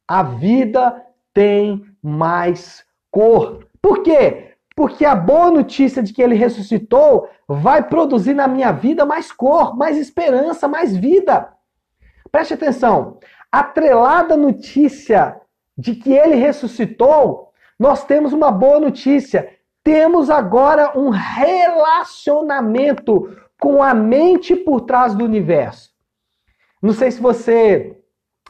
A 0.06 0.22
vida 0.22 1.02
tem 1.34 1.84
mais 2.02 2.84
cor. 3.10 3.66
Por 3.82 4.02
quê? 4.02 4.45
Porque 4.76 5.04
a 5.06 5.16
boa 5.16 5.50
notícia 5.50 6.02
de 6.02 6.12
que 6.12 6.22
ele 6.22 6.34
ressuscitou 6.34 7.30
vai 7.48 7.82
produzir 7.82 8.34
na 8.34 8.46
minha 8.46 8.70
vida 8.70 9.06
mais 9.06 9.32
cor, 9.32 9.74
mais 9.74 9.96
esperança, 9.96 10.68
mais 10.68 10.94
vida. 10.94 11.48
Preste 12.30 12.52
atenção. 12.54 13.18
Atrelada 13.50 14.36
notícia 14.36 15.40
de 15.76 15.94
que 15.94 16.12
ele 16.12 16.36
ressuscitou, 16.36 17.52
nós 17.78 18.04
temos 18.04 18.34
uma 18.34 18.52
boa 18.52 18.78
notícia. 18.78 19.48
Temos 19.82 20.28
agora 20.28 20.92
um 20.98 21.08
relacionamento 21.08 23.34
com 23.58 23.82
a 23.82 23.94
mente 23.94 24.54
por 24.54 24.82
trás 24.82 25.14
do 25.14 25.24
universo. 25.24 25.90
Não 26.82 26.92
sei 26.92 27.10
se 27.10 27.18
você 27.20 27.98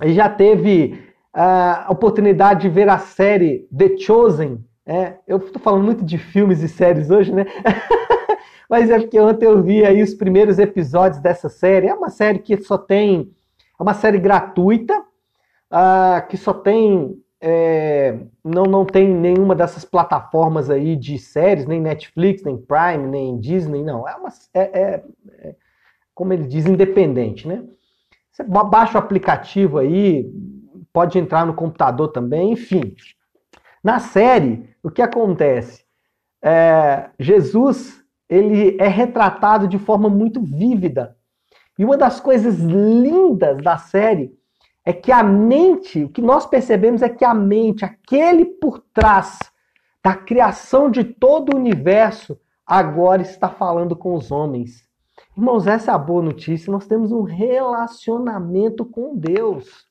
já 0.02 0.28
teve 0.28 1.06
a 1.32 1.86
oportunidade 1.90 2.62
de 2.62 2.68
ver 2.68 2.88
a 2.88 2.98
série 2.98 3.68
The 3.76 3.96
Chosen. 3.98 4.64
É, 4.86 5.16
eu 5.26 5.38
estou 5.38 5.60
falando 5.60 5.84
muito 5.84 6.04
de 6.04 6.16
filmes 6.16 6.62
e 6.62 6.68
séries 6.68 7.10
hoje, 7.10 7.32
né? 7.32 7.44
Mas 8.70 8.88
é 8.88 8.98
porque 8.98 9.18
ontem 9.18 9.46
eu 9.46 9.60
vi 9.62 9.84
aí 9.84 10.00
os 10.00 10.14
primeiros 10.14 10.58
episódios 10.58 11.20
dessa 11.20 11.48
série. 11.48 11.88
É 11.88 11.94
uma 11.94 12.08
série 12.08 12.38
que 12.38 12.56
só 12.58 12.78
tem. 12.78 13.32
É 13.78 13.82
uma 13.82 13.94
série 13.94 14.18
gratuita 14.18 14.96
uh, 14.98 16.26
que 16.28 16.36
só 16.36 16.54
tem. 16.54 17.20
É, 17.40 18.18
não, 18.44 18.64
não 18.64 18.84
tem 18.84 19.08
nenhuma 19.08 19.54
dessas 19.54 19.84
plataformas 19.84 20.70
aí 20.70 20.96
de 20.96 21.18
séries, 21.18 21.66
nem 21.66 21.80
Netflix, 21.80 22.42
nem 22.42 22.56
Prime, 22.56 23.06
nem 23.08 23.38
Disney, 23.38 23.82
não. 23.82 24.08
É 24.08 24.14
uma. 24.16 24.28
É, 24.54 24.60
é, 24.60 25.04
é 25.40 25.54
como 26.14 26.32
ele 26.32 26.44
diz, 26.44 26.64
independente, 26.64 27.46
né? 27.46 27.62
Você 28.32 28.42
baixa 28.42 28.96
o 28.96 29.00
aplicativo 29.00 29.78
aí, 29.78 30.30
pode 30.92 31.18
entrar 31.18 31.44
no 31.44 31.54
computador 31.54 32.08
também, 32.08 32.52
enfim. 32.52 32.94
Na 33.86 34.00
série, 34.00 34.68
o 34.82 34.90
que 34.90 35.00
acontece? 35.00 35.84
É, 36.42 37.08
Jesus 37.20 38.04
ele 38.28 38.76
é 38.80 38.88
retratado 38.88 39.68
de 39.68 39.78
forma 39.78 40.08
muito 40.10 40.42
vívida. 40.42 41.16
E 41.78 41.84
uma 41.84 41.96
das 41.96 42.18
coisas 42.18 42.58
lindas 42.58 43.62
da 43.62 43.78
série 43.78 44.36
é 44.84 44.92
que 44.92 45.12
a 45.12 45.22
mente, 45.22 46.02
o 46.02 46.08
que 46.08 46.20
nós 46.20 46.44
percebemos 46.44 47.00
é 47.00 47.08
que 47.08 47.24
a 47.24 47.32
mente, 47.32 47.84
aquele 47.84 48.44
por 48.44 48.82
trás 48.92 49.38
da 50.02 50.16
criação 50.16 50.90
de 50.90 51.04
todo 51.04 51.54
o 51.54 51.56
universo, 51.56 52.36
agora 52.66 53.22
está 53.22 53.48
falando 53.48 53.94
com 53.94 54.14
os 54.14 54.32
homens. 54.32 54.82
Irmãos, 55.36 55.68
essa 55.68 55.92
é 55.92 55.94
a 55.94 55.98
boa 55.98 56.22
notícia. 56.24 56.72
Nós 56.72 56.88
temos 56.88 57.12
um 57.12 57.22
relacionamento 57.22 58.84
com 58.84 59.16
Deus. 59.16 59.86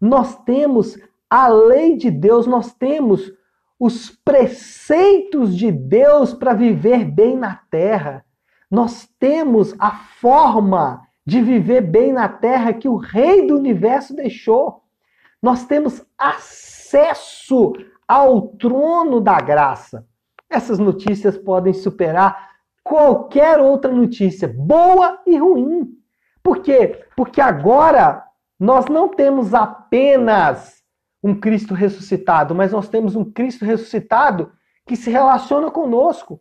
Nós 0.00 0.36
temos 0.44 0.96
a 1.30 1.48
lei 1.48 1.96
de 1.96 2.10
Deus, 2.10 2.46
nós 2.46 2.72
temos 2.74 3.32
os 3.78 4.10
preceitos 4.10 5.56
de 5.56 5.70
Deus 5.70 6.34
para 6.34 6.52
viver 6.52 7.04
bem 7.04 7.36
na 7.36 7.60
terra. 7.70 8.24
Nós 8.70 9.08
temos 9.18 9.74
a 9.78 9.90
forma 9.90 11.06
de 11.24 11.40
viver 11.40 11.82
bem 11.82 12.12
na 12.12 12.28
terra 12.28 12.72
que 12.72 12.88
o 12.88 12.96
Rei 12.96 13.46
do 13.46 13.56
universo 13.56 14.14
deixou. 14.14 14.82
Nós 15.40 15.64
temos 15.64 16.04
acesso 16.16 17.72
ao 18.06 18.48
trono 18.48 19.20
da 19.20 19.38
graça. 19.40 20.06
Essas 20.50 20.78
notícias 20.78 21.36
podem 21.36 21.72
superar 21.72 22.48
qualquer 22.82 23.60
outra 23.60 23.92
notícia, 23.92 24.48
boa 24.48 25.20
e 25.26 25.36
ruim. 25.36 25.94
Por 26.42 26.62
quê? 26.62 27.04
Porque 27.14 27.40
agora 27.40 28.24
nós 28.58 28.86
não 28.86 29.08
temos 29.08 29.52
apenas 29.52 30.77
um 31.22 31.34
Cristo 31.34 31.74
ressuscitado, 31.74 32.54
mas 32.54 32.72
nós 32.72 32.88
temos 32.88 33.16
um 33.16 33.24
Cristo 33.24 33.64
ressuscitado 33.64 34.52
que 34.86 34.96
se 34.96 35.10
relaciona 35.10 35.70
conosco, 35.70 36.38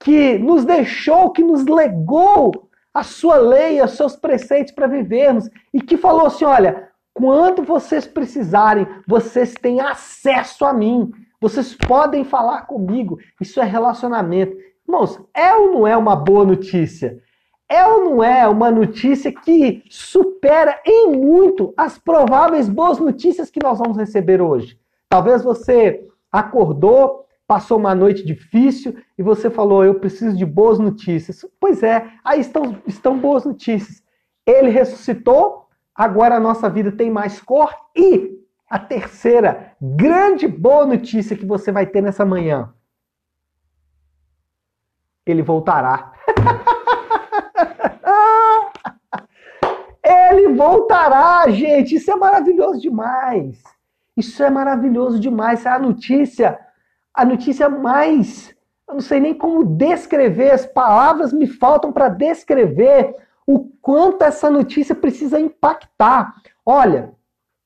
que 0.00 0.38
nos 0.38 0.64
deixou, 0.64 1.30
que 1.30 1.42
nos 1.42 1.64
legou 1.64 2.68
a 2.92 3.02
sua 3.02 3.36
lei, 3.36 3.82
os 3.82 3.92
seus 3.92 4.16
preceitos 4.16 4.72
para 4.72 4.86
vivermos 4.86 5.48
e 5.72 5.80
que 5.80 5.96
falou 5.96 6.26
assim: 6.26 6.44
olha, 6.44 6.88
quando 7.14 7.62
vocês 7.62 8.06
precisarem, 8.06 8.86
vocês 9.06 9.54
têm 9.54 9.80
acesso 9.80 10.64
a 10.64 10.72
mim, 10.72 11.10
vocês 11.40 11.74
podem 11.74 12.24
falar 12.24 12.62
comigo. 12.62 13.18
Isso 13.40 13.60
é 13.60 13.64
relacionamento. 13.64 14.56
Irmãos, 14.86 15.20
é 15.34 15.54
ou 15.54 15.72
não 15.72 15.86
é 15.86 15.96
uma 15.96 16.16
boa 16.16 16.44
notícia? 16.44 17.22
É 17.68 17.86
ou 17.86 18.04
não 18.04 18.24
é 18.24 18.48
uma 18.48 18.70
notícia 18.70 19.32
que 19.32 19.82
supera 19.90 20.80
em 20.86 21.14
muito 21.16 21.74
as 21.76 21.98
prováveis 21.98 22.68
boas 22.68 22.98
notícias 22.98 23.50
que 23.50 23.62
nós 23.62 23.78
vamos 23.78 23.96
receber 23.96 24.40
hoje? 24.40 24.78
Talvez 25.08 25.42
você 25.42 26.08
acordou 26.32 27.28
passou 27.48 27.78
uma 27.78 27.94
noite 27.94 28.22
difícil 28.22 28.94
e 29.16 29.22
você 29.22 29.48
falou: 29.48 29.82
Eu 29.82 29.94
preciso 29.94 30.36
de 30.36 30.44
boas 30.44 30.78
notícias. 30.78 31.44
Pois 31.58 31.82
é, 31.82 32.12
aí 32.22 32.40
estão, 32.40 32.76
estão 32.86 33.18
boas 33.18 33.46
notícias. 33.46 34.02
Ele 34.46 34.68
ressuscitou, 34.68 35.66
agora 35.94 36.36
a 36.36 36.40
nossa 36.40 36.68
vida 36.68 36.92
tem 36.92 37.10
mais 37.10 37.40
cor. 37.40 37.74
E 37.96 38.38
a 38.68 38.78
terceira 38.78 39.72
grande 39.80 40.46
boa 40.46 40.84
notícia 40.84 41.36
que 41.36 41.46
você 41.46 41.72
vai 41.72 41.86
ter 41.86 42.02
nessa 42.02 42.24
manhã: 42.24 42.72
Ele 45.26 45.42
voltará. 45.42 46.12
Ele 50.30 50.54
voltará, 50.54 51.48
gente. 51.50 51.96
Isso 51.96 52.10
é 52.10 52.16
maravilhoso 52.16 52.80
demais. 52.80 53.62
Isso 54.16 54.42
é 54.42 54.50
maravilhoso 54.50 55.18
demais. 55.18 55.60
Essa 55.60 55.70
é 55.70 55.72
a 55.72 55.78
notícia 55.78 56.58
a 57.18 57.24
notícia 57.24 57.68
mais. 57.68 58.54
Eu 58.86 58.94
não 58.94 59.00
sei 59.00 59.18
nem 59.18 59.34
como 59.34 59.64
descrever, 59.64 60.52
as 60.52 60.64
palavras 60.64 61.32
me 61.32 61.48
faltam 61.48 61.92
para 61.92 62.08
descrever 62.08 63.12
o 63.44 63.64
quanto 63.82 64.22
essa 64.22 64.48
notícia 64.48 64.94
precisa 64.94 65.40
impactar. 65.40 66.32
Olha, 66.64 67.10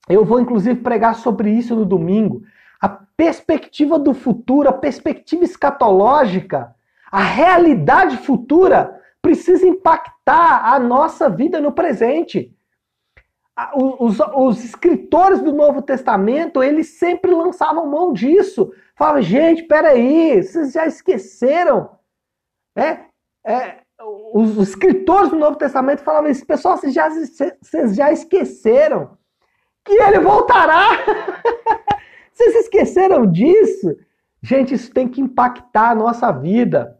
eu 0.09 0.25
vou 0.25 0.39
inclusive 0.39 0.81
pregar 0.81 1.15
sobre 1.15 1.51
isso 1.51 1.75
no 1.75 1.85
domingo. 1.85 2.41
A 2.81 2.89
perspectiva 2.89 3.99
do 3.99 4.13
futuro, 4.13 4.67
a 4.67 4.73
perspectiva 4.73 5.43
escatológica, 5.43 6.73
a 7.11 7.21
realidade 7.21 8.17
futura 8.17 8.99
precisa 9.23 9.65
impactar 9.65 10.73
a 10.73 10.77
nossa 10.77 11.29
vida 11.29 11.61
no 11.61 11.71
presente. 11.71 12.53
Os, 13.99 14.19
os, 14.19 14.63
escritores 14.63 15.41
do 15.41 15.53
Novo 15.53 15.81
Testamento, 15.81 16.61
eles 16.61 16.97
sempre 16.99 17.31
lançavam 17.31 17.85
mão 17.87 18.11
disso. 18.11 18.73
Falavam, 18.95 19.21
gente, 19.21 19.63
peraí, 19.63 20.43
vocês 20.43 20.73
já 20.73 20.85
esqueceram? 20.85 21.91
É, 22.75 22.99
é, 23.45 23.77
os, 24.33 24.57
os, 24.57 24.69
escritores 24.69 25.29
do 25.29 25.37
Novo 25.37 25.55
Testamento 25.55 26.03
falavam 26.03 26.29
isso, 26.29 26.45
pessoal, 26.45 26.77
vocês 26.77 26.93
já, 26.93 27.07
vocês 27.09 27.95
já 27.95 28.11
esqueceram 28.11 29.17
que 29.85 29.93
ele 29.93 30.19
voltará. 30.19 30.89
vocês 32.33 32.55
esqueceram 32.55 33.25
disso? 33.25 33.95
Gente, 34.41 34.73
isso 34.73 34.91
tem 34.91 35.07
que 35.07 35.21
impactar 35.21 35.91
a 35.91 35.95
nossa 35.95 36.31
vida. 36.31 36.99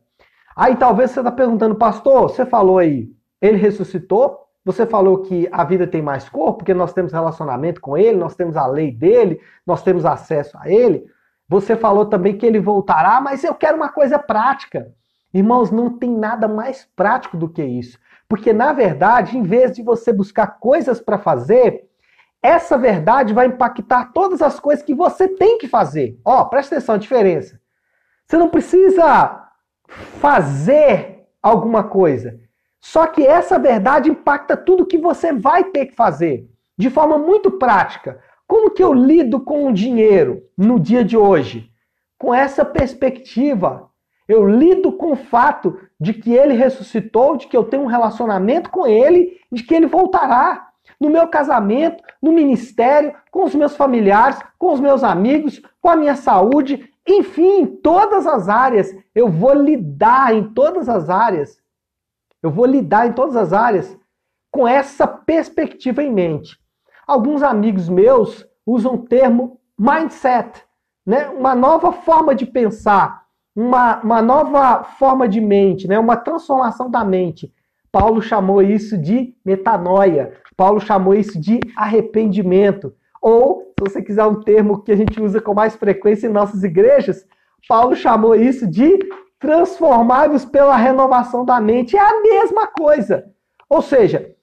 Aí 0.56 0.76
talvez 0.76 1.12
você 1.12 1.20
está 1.20 1.32
perguntando, 1.32 1.76
pastor, 1.76 2.30
você 2.30 2.46
falou 2.46 2.78
aí, 2.78 3.10
ele 3.42 3.58
ressuscitou? 3.58 4.40
Você 4.66 4.86
falou 4.86 5.20
que 5.20 5.50
a 5.52 5.64
vida 5.64 5.86
tem 5.86 6.02
mais 6.02 6.30
cor, 6.30 6.54
porque 6.54 6.74
nós 6.74 6.94
temos 6.94 7.12
relacionamento 7.12 7.82
com 7.82 7.98
ele, 7.98 8.18
nós 8.18 8.36
temos 8.36 8.56
a 8.56 8.66
lei 8.66 8.92
dele, 8.92 9.42
nós 9.66 9.84
temos 9.84 10.06
acesso 10.06 10.58
a 10.58 10.70
ele. 10.70 11.06
Você 11.50 11.76
falou 11.76 12.06
também 12.06 12.38
que 12.38 12.46
ele 12.46 12.60
voltará, 12.60 13.20
mas 13.20 13.44
eu 13.44 13.54
quero 13.54 13.76
uma 13.76 13.90
coisa 13.90 14.18
prática. 14.18 14.92
Irmãos, 15.34 15.70
não 15.70 15.98
tem 15.98 16.10
nada 16.10 16.48
mais 16.48 16.88
prático 16.96 17.36
do 17.36 17.50
que 17.50 17.64
isso. 17.64 18.00
Porque, 18.30 18.54
na 18.54 18.72
verdade, 18.72 19.38
em 19.38 19.44
vez 19.44 19.74
de 19.74 19.84
você 19.84 20.14
buscar 20.14 20.60
coisas 20.60 21.02
para 21.02 21.18
fazer, 21.18 21.86
essa 22.42 22.78
verdade 22.78 23.34
vai 23.34 23.48
impactar 23.48 24.12
todas 24.14 24.42
as 24.42 24.60
coisas 24.60 24.84
que 24.84 24.94
você 24.94 25.28
tem 25.28 25.58
que 25.58 25.68
fazer. 25.68 26.20
Ó, 26.24 26.46
presta 26.46 26.76
atenção 26.76 26.96
a 26.96 27.00
diferença. 27.00 27.60
Você 28.26 28.38
não 28.38 28.50
precisa 28.50 29.43
fazer 30.20 31.26
alguma 31.42 31.84
coisa. 31.84 32.40
Só 32.80 33.08
que 33.08 33.26
essa 33.26 33.58
verdade 33.58 34.10
impacta 34.10 34.58
tudo 34.58 34.86
que 34.86 34.98
você 34.98 35.32
vai 35.32 35.66
ter 35.66 35.88
que 35.88 35.96
fazer, 35.96 36.50
de 36.78 36.90
forma 36.90 37.18
muito 37.18 37.52
prática. 37.52 38.20
Como 38.48 38.72
que 38.72 38.84
eu 38.84 38.94
lido 38.94 39.40
com 39.40 39.68
o 39.68 39.74
dinheiro 39.74 40.44
no 40.58 40.80
dia 40.80 41.04
de 41.04 41.18
hoje? 41.18 41.70
Com 42.18 42.34
essa 42.34 42.66
perspectiva. 42.66 43.90
Eu 44.28 44.46
lido 44.46 44.92
com 44.94 45.12
o 45.12 45.16
fato 45.16 45.80
de 46.00 46.14
que 46.14 46.34
ele 46.34 46.54
ressuscitou, 46.54 47.36
de 47.36 47.48
que 47.48 47.56
eu 47.56 47.64
tenho 47.64 47.84
um 47.84 47.88
relacionamento 47.88 48.70
com 48.70 48.86
ele, 48.86 49.40
de 49.52 49.64
que 49.64 49.74
ele 49.74 49.86
voltará 49.86 50.70
no 51.00 51.10
meu 51.10 51.28
casamento, 51.28 52.04
no 52.22 52.32
ministério, 52.32 53.14
com 53.32 53.44
os 53.44 53.56
meus 53.56 53.76
familiares, 53.76 54.40
com 54.58 54.72
os 54.72 54.80
meus 54.80 55.04
amigos, 55.04 55.62
com 55.82 55.90
a 55.90 55.96
minha 55.96 56.16
saúde, 56.16 56.90
enfim, 57.08 57.62
em 57.62 57.66
todas 57.66 58.26
as 58.26 58.50
áreas. 58.50 58.96
Eu 59.14 59.30
vou 59.30 59.54
lidar 59.54 60.34
em 60.34 60.54
todas 60.54 60.88
as 60.88 61.10
áreas. 61.10 61.62
Eu 62.42 62.52
vou 62.52 62.66
lidar 62.66 63.08
em 63.08 63.14
todas 63.14 63.36
as 63.36 63.54
áreas 63.54 63.98
com 64.52 64.68
essa 64.68 65.08
perspectiva 65.08 66.04
em 66.04 66.12
mente. 66.12 66.60
Alguns 67.08 67.42
amigos 67.42 67.90
meus 67.90 68.48
usam 68.66 68.96
o 68.96 69.06
termo 69.06 69.60
mindset, 69.78 70.64
né? 71.06 71.28
uma 71.30 71.56
nova 71.56 71.92
forma 71.92 72.34
de 72.34 72.46
pensar, 72.46 73.24
uma, 73.56 74.00
uma 74.02 74.22
nova 74.22 74.84
forma 74.84 75.28
de 75.28 75.42
mente, 75.42 75.88
né? 75.88 76.00
uma 76.00 76.16
transformação 76.16 76.90
da 76.90 77.04
mente. 77.04 77.54
Paulo 77.92 78.22
chamou 78.22 78.62
isso 78.62 78.98
de 78.98 79.36
metanoia. 79.46 80.34
Paulo 80.58 80.80
chamou 80.80 81.14
isso 81.14 81.40
de 81.40 81.60
arrependimento. 81.76 82.96
Ou, 83.22 83.73
se 83.80 83.92
você 83.92 84.02
quiser 84.02 84.26
um 84.26 84.42
termo 84.42 84.82
que 84.82 84.92
a 84.92 84.96
gente 84.96 85.22
usa 85.22 85.42
com 85.42 85.54
mais 85.54 85.76
frequência 85.76 86.28
em 86.28 86.32
nossas 86.32 86.64
igrejas, 86.64 87.26
Paulo 87.68 87.96
chamou 87.96 88.36
isso 88.36 88.68
de 88.68 89.00
transformáveis 89.40 90.46
pela 90.46 90.76
renovação 90.76 91.44
da 91.44 91.60
mente. 91.60 91.98
É 91.98 92.00
a 92.00 92.22
mesma 92.22 92.68
coisa. 92.68 93.26
Ou 93.70 93.82
seja, 93.82 94.34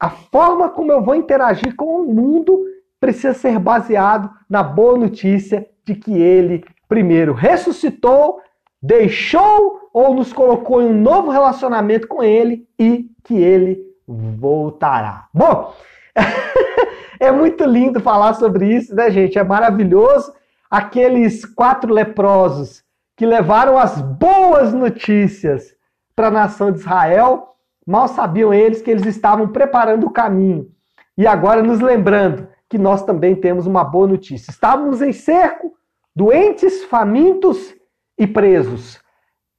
a 0.00 0.10
forma 0.10 0.68
como 0.68 0.90
eu 0.90 1.02
vou 1.02 1.14
interagir 1.14 1.74
com 1.76 2.02
o 2.02 2.12
mundo 2.12 2.64
precisa 3.00 3.34
ser 3.34 3.58
baseado 3.58 4.30
na 4.48 4.62
boa 4.62 4.96
notícia 4.96 5.66
de 5.84 5.94
que 5.94 6.12
ele, 6.12 6.64
primeiro, 6.88 7.32
ressuscitou, 7.32 8.40
deixou 8.82 9.90
ou 9.92 10.14
nos 10.14 10.32
colocou 10.32 10.82
em 10.82 10.86
um 10.86 11.00
novo 11.00 11.30
relacionamento 11.30 12.08
com 12.08 12.22
ele 12.22 12.66
e 12.78 13.10
que 13.24 13.34
ele 13.34 13.78
voltará. 14.06 15.28
Bom, 15.32 15.72
é 17.20 17.30
muito 17.30 17.64
lindo 17.64 18.00
falar 18.00 18.34
sobre 18.34 18.74
isso, 18.74 18.94
né, 18.94 19.10
gente? 19.10 19.38
É 19.38 19.44
maravilhoso. 19.44 20.32
Aqueles 20.70 21.44
quatro 21.44 21.92
leprosos 21.92 22.82
que 23.16 23.26
levaram 23.26 23.76
as 23.76 24.00
boas 24.00 24.72
notícias 24.72 25.74
para 26.14 26.28
a 26.28 26.32
nação 26.32 26.70
de 26.70 26.78
Israel, 26.78 27.54
mal 27.86 28.06
sabiam 28.06 28.52
eles 28.52 28.82
que 28.82 28.90
eles 28.90 29.06
estavam 29.06 29.48
preparando 29.48 30.06
o 30.06 30.10
caminho. 30.10 30.68
E 31.16 31.26
agora 31.26 31.62
nos 31.62 31.80
lembrando 31.80 32.48
que 32.68 32.78
nós 32.78 33.02
também 33.04 33.34
temos 33.34 33.66
uma 33.66 33.82
boa 33.82 34.06
notícia. 34.06 34.50
Estávamos 34.50 35.00
em 35.02 35.12
cerco, 35.12 35.72
doentes, 36.14 36.84
famintos 36.84 37.74
e 38.16 38.26
presos. 38.26 39.00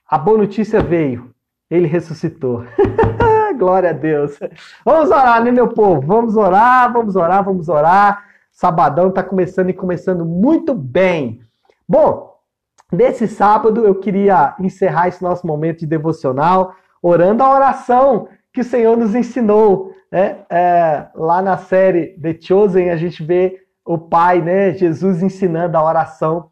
A 0.07 0.17
boa 0.17 0.37
notícia 0.37 0.81
veio. 0.81 1.33
Ele 1.69 1.87
ressuscitou. 1.87 2.63
Glória 3.59 3.89
a 3.89 3.93
Deus. 3.93 4.39
Vamos 4.85 5.11
orar, 5.11 5.43
né, 5.43 5.51
meu 5.51 5.67
povo? 5.67 6.01
Vamos 6.01 6.37
orar, 6.37 6.91
vamos 6.93 7.15
orar, 7.17 7.43
vamos 7.43 7.67
orar. 7.67 8.23
Sabadão 8.49 9.09
está 9.09 9.21
começando 9.21 9.69
e 9.69 9.73
começando 9.73 10.25
muito 10.25 10.73
bem. 10.73 11.41
Bom, 11.87 12.33
nesse 12.91 13.27
sábado 13.27 13.85
eu 13.85 13.95
queria 13.95 14.55
encerrar 14.59 15.09
esse 15.09 15.21
nosso 15.21 15.45
momento 15.45 15.79
de 15.79 15.85
devocional 15.85 16.73
orando 17.01 17.43
a 17.43 17.53
oração 17.53 18.29
que 18.53 18.61
o 18.61 18.63
Senhor 18.63 18.95
nos 18.97 19.13
ensinou. 19.13 19.93
Né? 20.09 20.37
É, 20.49 21.07
lá 21.13 21.41
na 21.41 21.57
série 21.57 22.17
The 22.19 22.37
Chosen, 22.39 22.89
a 22.89 22.95
gente 22.95 23.21
vê 23.23 23.59
o 23.85 23.97
Pai, 23.97 24.41
né, 24.41 24.71
Jesus 24.73 25.21
ensinando 25.21 25.77
a 25.77 25.83
oração 25.83 26.49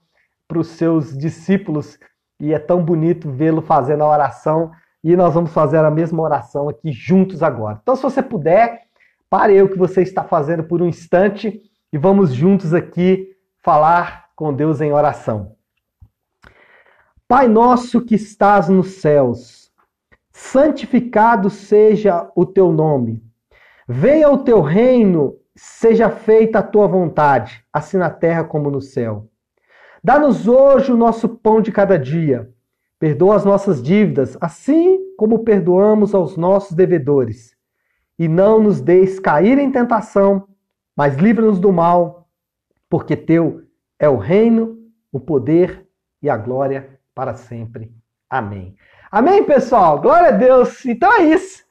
para 0.48 0.60
os 0.60 0.68
seus 0.68 1.18
discípulos. 1.18 1.98
E 2.40 2.54
é 2.54 2.60
tão 2.60 2.84
bonito 2.84 3.32
vê-lo 3.32 3.62
fazendo 3.62 4.04
a 4.04 4.10
oração 4.10 4.72
e 5.12 5.16
nós 5.16 5.34
vamos 5.34 5.54
fazer 5.54 5.78
a 5.78 5.90
mesma 5.90 6.22
oração 6.22 6.68
aqui 6.68 6.92
juntos 6.92 7.42
agora. 7.42 7.80
Então, 7.82 7.96
se 7.96 8.04
você 8.04 8.22
puder, 8.22 8.88
pare 9.30 9.62
o 9.62 9.70
que 9.70 9.78
você 9.78 10.02
está 10.02 10.22
fazendo 10.22 10.66
por 10.66 10.82
um 10.82 10.86
instante 10.86 11.62
e 11.94 11.98
vamos 11.98 12.34
juntos 12.34 12.74
aqui 12.74 13.34
falar 13.64 14.26
com 14.36 14.54
Deus 14.54 14.82
em 14.82 14.92
oração. 14.92 15.56
Pai 17.26 17.48
nosso 17.48 18.02
que 18.02 18.16
estás 18.16 18.68
nos 18.68 18.96
céus, 18.96 19.72
santificado 20.30 21.50
seja 21.50 22.30
o 22.36 22.46
teu 22.46 22.74
nome. 22.74 23.24
Venha 23.88 24.30
o 24.30 24.40
teu 24.40 24.60
reino, 24.60 25.38
seja 25.56 26.10
feita 26.10 26.60
a 26.60 26.64
tua 26.64 26.86
vontade, 26.86 27.64
assim 27.72 27.96
na 27.96 28.10
terra 28.10 28.44
como 28.44 28.70
no 28.70 28.82
céu. 28.82 29.30
Dá-nos 30.04 30.50
hoje 30.50 30.92
o 30.92 30.98
nosso 30.98 31.30
pão 31.30 31.62
de 31.62 31.72
cada 31.72 31.98
dia 31.98 32.52
Perdoa 33.00 33.36
as 33.36 33.46
nossas 33.46 33.82
dívidas, 33.82 34.38
assim 34.42 35.00
como 35.18 35.44
perdoamos 35.44 36.16
aos 36.16 36.36
nossos 36.36 36.76
devedores. 36.76 37.56
E 38.18 38.28
não 38.28 38.62
nos 38.62 38.82
deixes 38.82 39.20
cair 39.20 39.60
em 39.60 39.72
tentação, 39.72 40.48
mas 40.96 41.16
livra-nos 41.18 41.60
do 41.60 41.72
mal, 41.72 42.28
porque 42.90 43.16
teu 43.16 43.62
é 44.00 44.10
o 44.10 44.18
reino, 44.18 44.78
o 45.12 45.20
poder 45.20 45.88
e 46.22 46.30
a 46.30 46.38
glória 46.38 47.00
para 47.14 47.36
sempre. 47.36 47.92
Amém. 48.30 48.76
Amém, 49.12 49.44
pessoal? 49.44 50.02
Glória 50.02 50.30
a 50.30 50.32
Deus. 50.32 50.86
Então 50.86 51.12
é 51.14 51.24
isso. 51.24 51.64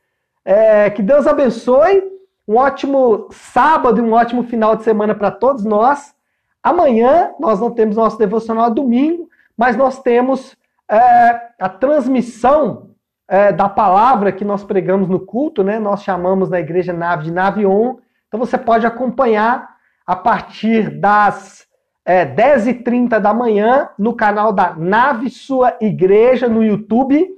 É, 0.45 0.89
que 0.91 1.03
Deus 1.03 1.27
abençoe. 1.27 2.03
Um 2.47 2.57
ótimo 2.57 3.29
sábado 3.33 3.99
e 3.99 4.03
um 4.03 4.12
ótimo 4.12 4.45
final 4.45 4.77
de 4.77 4.85
semana 4.85 5.15
para 5.15 5.31
todos 5.31 5.65
nós. 5.65 6.15
Amanhã 6.62 7.33
nós 7.41 7.61
não 7.61 7.71
temos 7.71 7.97
nosso 7.97 8.17
devocional 8.19 8.71
domingo, 8.71 9.29
mas 9.57 9.77
nós 9.77 10.01
temos 10.01 10.57
é, 10.90 11.51
a 11.61 11.68
transmissão 11.68 12.90
é, 13.29 13.53
da 13.53 13.68
palavra 13.68 14.33
que 14.33 14.44
nós 14.44 14.62
pregamos 14.62 15.09
no 15.09 15.20
culto, 15.20 15.62
né? 15.64 15.79
Nós 15.79 16.03
chamamos 16.03 16.49
na 16.49 16.61
igreja 16.61 16.92
nave 16.92 17.25
de 17.25 17.31
nave 17.33 17.66
on. 17.66 17.99
Então 18.29 18.38
você 18.38 18.57
pode 18.57 18.87
acompanhar 18.87 19.68
a 20.07 20.14
partir 20.14 21.01
das 21.01 21.66
é, 22.05 22.25
10h30 22.25 23.18
da 23.18 23.35
manhã 23.35 23.90
no 23.99 24.14
canal 24.14 24.53
da 24.53 24.75
Nave 24.77 25.29
Sua 25.29 25.77
Igreja 25.81 26.49
no 26.49 26.62
YouTube. 26.62 27.29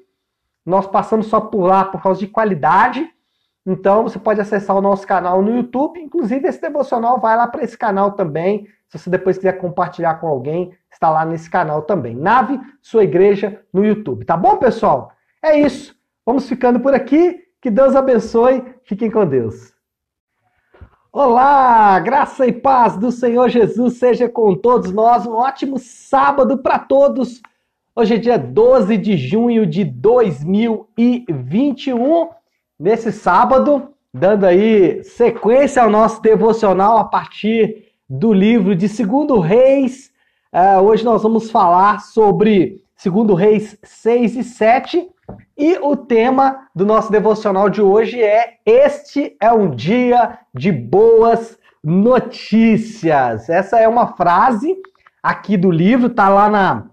Nós 0.65 0.87
passamos 0.87 1.29
só 1.29 1.41
por 1.41 1.63
lá 1.63 1.87
por 1.87 2.03
causa 2.03 2.21
de 2.21 2.27
qualidade. 2.27 3.09
Então 3.67 4.03
você 4.03 4.19
pode 4.19 4.41
acessar 4.41 4.77
o 4.77 4.83
nosso 4.83 5.07
canal 5.07 5.43
no 5.43 5.57
YouTube. 5.57 5.99
Inclusive, 6.01 6.47
esse 6.47 6.61
devocional 6.61 7.19
vai 7.19 7.37
lá 7.37 7.47
para 7.47 7.63
esse 7.63 7.77
canal 7.77 8.13
também. 8.13 8.67
Se 8.89 8.99
você 8.99 9.09
depois 9.11 9.37
quiser 9.37 9.59
compartilhar 9.59 10.15
com 10.17 10.27
alguém, 10.27 10.73
está 10.99 11.09
lá 11.09 11.25
nesse 11.25 11.49
canal 11.49 11.83
também. 11.83 12.15
Nave 12.15 12.61
Sua 12.83 13.05
Igreja 13.05 13.63
no 13.73 13.85
YouTube. 13.85 14.25
Tá 14.25 14.37
bom, 14.37 14.57
pessoal? 14.57 15.13
É 15.41 15.59
isso. 15.59 15.97
Vamos 16.27 16.49
ficando 16.49 16.81
por 16.81 16.93
aqui. 16.93 17.45
Que 17.63 17.71
Deus 17.71 17.95
abençoe. 17.95 18.65
Fiquem 18.83 19.11
com 19.11 19.25
Deus. 19.25 19.73
Olá, 21.13 21.99
graça 22.01 22.47
e 22.47 22.53
paz 22.53 22.97
do 22.97 23.11
Senhor 23.11 23.49
Jesus 23.49 23.95
seja 23.95 24.29
com 24.29 24.55
todos 24.55 24.93
nós. 24.93 25.25
Um 25.25 25.35
ótimo 25.35 25.79
sábado 25.79 26.59
para 26.59 26.79
todos. 26.81 27.41
Hoje 27.95 28.15
é 28.15 28.19
dia 28.19 28.39
12 28.39 28.99
de 28.99 29.17
junho 29.17 29.67
de 29.67 29.85
2021, 29.85 32.29
nesse 32.79 33.11
sábado, 33.13 33.95
dando 34.13 34.45
aí 34.45 35.03
sequência 35.05 35.83
ao 35.83 35.91
nosso 35.91 36.21
devocional 36.21 36.99
a 36.99 37.05
partir 37.05 37.87
do 38.09 38.33
livro 38.33 38.77
de 38.77 38.89
Segundo 38.89 39.41
Reis. 39.41 40.13
Uh, 40.51 40.81
hoje 40.83 41.05
nós 41.05 41.23
vamos 41.23 41.51
falar 41.51 42.01
sobre 42.01 42.83
Segundo 42.97 43.35
Reis 43.35 43.77
6 43.83 44.37
e 44.37 44.43
7. 44.43 45.07
E 45.59 45.77
o 45.83 45.95
tema 45.95 46.69
do 46.75 46.87
nosso 46.87 47.13
devocional 47.13 47.69
de 47.69 47.83
hoje 47.83 48.23
é 48.23 48.55
Este 48.65 49.37
é 49.39 49.53
um 49.53 49.71
dia 49.71 50.39
de 50.55 50.73
boas 50.73 51.59
notícias. 51.85 53.51
Essa 53.51 53.79
é 53.79 53.87
uma 53.87 54.15
frase 54.15 54.75
aqui 55.23 55.55
do 55.55 55.71
livro, 55.71 56.09
tá 56.09 56.31
lá 56.31 56.49
na 56.49 56.87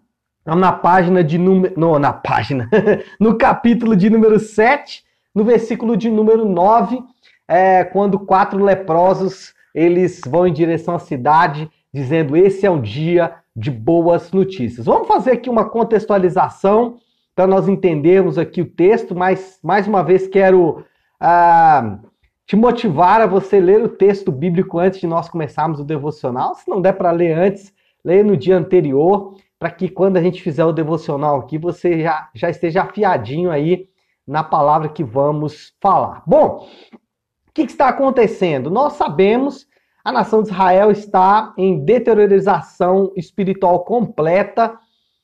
na 0.46 0.74
página 0.74 1.24
de 1.24 1.38
número. 1.38 1.98
na 1.98 2.12
página. 2.12 2.70
no 3.18 3.38
capítulo 3.38 3.96
de 3.96 4.10
número 4.10 4.38
7, 4.38 5.02
no 5.34 5.46
versículo 5.46 5.96
de 5.96 6.10
número 6.10 6.44
9, 6.44 7.02
é, 7.48 7.86
quando 7.86 8.20
quatro 8.20 8.62
leprosos 8.62 9.56
eles 9.74 10.20
vão 10.28 10.46
em 10.46 10.52
direção 10.52 10.96
à 10.96 11.00
cidade, 11.00 11.70
dizendo: 11.94 12.36
Esse 12.36 12.66
é 12.66 12.70
um 12.70 12.82
dia 12.82 13.34
de 13.56 13.72
boas 13.72 14.32
notícias. 14.32 14.86
Vamos 14.86 15.08
fazer 15.08 15.32
aqui 15.32 15.50
uma 15.50 15.70
contextualização 15.70 16.98
para 17.34 17.48
nós 17.48 17.68
entendermos 17.68 18.38
aqui 18.38 18.62
o 18.62 18.70
texto, 18.70 19.16
mas 19.16 19.60
mais 19.64 19.88
uma 19.88 20.04
vez 20.04 20.28
quero 20.28 20.84
ah, 21.20 22.00
te 22.46 22.56
motivar 22.56 23.22
a 23.22 23.28
você 23.28 23.60
ler 23.60 23.84
o 23.84 23.90
texto 23.90 24.32
bíblico 24.32 24.78
antes 24.78 25.00
de 25.00 25.08
nós 25.08 25.30
começarmos 25.30 25.80
o 25.80 25.84
devocional. 25.84 26.56
Se 26.56 26.70
não 26.70 26.82
der 26.82 26.94
para 26.94 27.12
ler 27.12 27.34
antes, 27.38 27.74
leia 28.04 28.24
no 28.24 28.38
dia 28.38 28.58
anterior 28.58 29.36
para 29.58 29.72
que 29.72 29.90
quando 29.90 30.18
a 30.18 30.22
gente 30.22 30.42
fizer 30.42 30.66
o 30.66 30.74
devocional 30.74 31.40
aqui, 31.40 31.58
você 31.58 32.02
já, 32.02 32.30
já 32.34 32.50
esteja 32.50 32.84
afiadinho 32.84 33.50
aí 33.50 33.88
na 34.28 34.44
palavra 34.44 34.90
que 34.90 35.04
vamos 35.04 35.74
falar. 35.82 36.24
Bom, 36.26 36.68
o 37.48 37.52
que, 37.54 37.66
que 37.66 37.72
está 37.72 37.88
acontecendo? 37.90 38.70
Nós 38.70 38.94
sabemos 38.94 39.68
a 40.06 40.12
nação 40.12 40.44
de 40.44 40.50
Israel 40.50 40.92
está 40.92 41.52
em 41.58 41.84
deteriorização 41.84 43.12
espiritual 43.16 43.80
completa, 43.84 44.78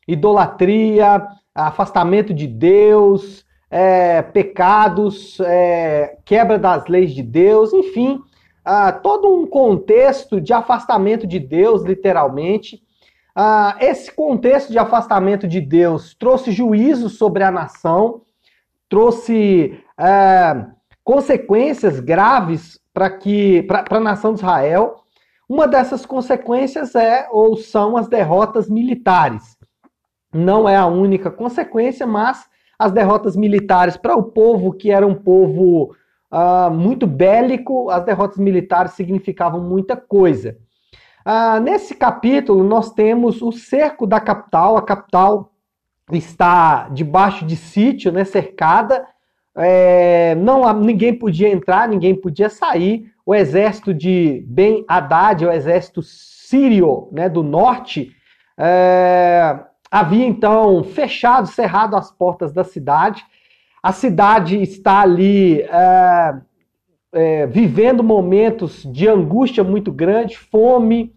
idolatria, 0.08 1.24
afastamento 1.54 2.34
de 2.34 2.48
Deus, 2.48 3.46
é, 3.70 4.24
pecados, 4.24 5.40
é, 5.42 6.18
quebra 6.26 6.58
das 6.58 6.88
leis 6.88 7.14
de 7.14 7.22
Deus, 7.22 7.72
enfim, 7.72 8.20
ah, 8.66 8.92
todo 8.92 9.32
um 9.32 9.46
contexto 9.46 10.42
de 10.42 10.52
afastamento 10.52 11.28
de 11.28 11.38
Deus, 11.38 11.84
literalmente, 11.84 12.82
ah, 13.36 13.78
esse 13.80 14.12
contexto 14.12 14.72
de 14.72 14.80
afastamento 14.80 15.48
de 15.48 15.62
Deus 15.62 16.16
trouxe 16.16 16.52
juízo 16.52 17.08
sobre 17.08 17.44
a 17.44 17.52
nação, 17.52 18.24
trouxe 18.90 19.80
é, 19.98 20.66
consequências 21.04 22.00
graves 22.00 22.81
para 22.94 23.10
que 23.10 23.64
para 23.64 23.98
a 23.98 24.00
nação 24.00 24.34
de 24.34 24.40
Israel. 24.40 24.98
Uma 25.48 25.68
dessas 25.68 26.06
consequências 26.06 26.96
é 26.96 27.28
ou 27.32 27.58
são 27.58 27.98
as 27.98 28.08
derrotas 28.08 28.70
militares. 28.70 29.58
Não 30.34 30.68
é 30.68 30.78
a 30.78 30.86
única 30.86 31.30
consequência, 31.30 32.08
mas 32.08 32.46
as 32.80 32.92
derrotas 32.92 33.36
militares 33.36 33.98
para 33.98 34.16
o 34.16 34.24
povo 34.24 34.74
que 34.74 34.90
era 34.90 35.06
um 35.06 35.16
povo 35.16 35.94
uh, 36.32 36.72
muito 36.72 37.06
bélico, 37.06 37.90
as 37.90 38.04
derrotas 38.06 38.38
militares 38.38 38.94
significavam 38.94 39.62
muita 39.62 39.96
coisa. 39.96 40.58
Ah, 41.24 41.60
nesse 41.60 41.94
capítulo, 41.94 42.64
nós 42.64 42.92
temos 42.94 43.42
o 43.42 43.52
cerco 43.52 44.08
da 44.08 44.20
capital. 44.20 44.76
A 44.76 44.82
capital 44.82 45.52
está 46.12 46.90
debaixo 46.90 47.46
de 47.46 47.56
sítio, 47.56 48.12
né, 48.12 48.24
cercada. 48.24 49.06
É, 49.56 50.36
não, 50.36 50.72
ninguém 50.74 51.14
podia 51.14 51.50
entrar, 51.50 51.88
ninguém 51.88 52.16
podia 52.16 52.50
sair. 52.50 53.12
O 53.26 53.36
exército 53.36 53.94
de 53.94 54.44
Ben 54.48 54.84
Haddad, 54.88 55.46
o 55.46 55.52
exército 55.52 56.02
sírio 56.02 57.10
né, 57.12 57.30
do 57.30 57.44
norte, 57.44 58.12
é, 58.58 59.60
havia 59.90 60.26
então 60.26 60.84
fechado, 60.84 61.48
cerrado 61.48 61.96
as 61.96 62.12
portas 62.12 62.54
da 62.54 62.64
cidade. 62.64 63.24
A 63.84 63.92
cidade 63.92 64.62
está 64.62 65.02
ali 65.02 65.62
é, 65.62 66.36
é, 67.14 67.48
vivendo 67.48 68.04
momentos 68.04 68.84
de 68.84 69.08
angústia 69.08 69.64
muito 69.64 69.92
grande, 69.92 70.38
fome, 70.38 71.14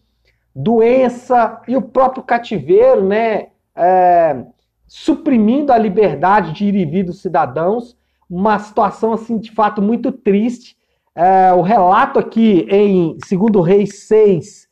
doença 0.54 1.60
e 1.68 1.76
o 1.76 1.82
próprio 1.82 2.22
cativeiro, 2.22 3.04
né, 3.04 3.48
é, 3.76 4.44
suprimindo 4.86 5.72
a 5.72 5.78
liberdade 5.78 6.52
de 6.52 6.64
ir 6.64 6.74
e 6.74 6.84
vir 6.84 7.04
dos 7.04 7.20
cidadãos, 7.20 7.96
uma 8.28 8.58
situação 8.58 9.12
assim 9.12 9.38
de 9.38 9.50
fato 9.50 9.80
muito 9.82 10.10
triste. 10.12 10.76
É, 11.14 11.52
o 11.52 11.62
relato 11.62 12.18
aqui 12.18 12.66
em 12.70 13.16
2 13.30 13.66
Reis 13.66 14.06
6 14.06 14.68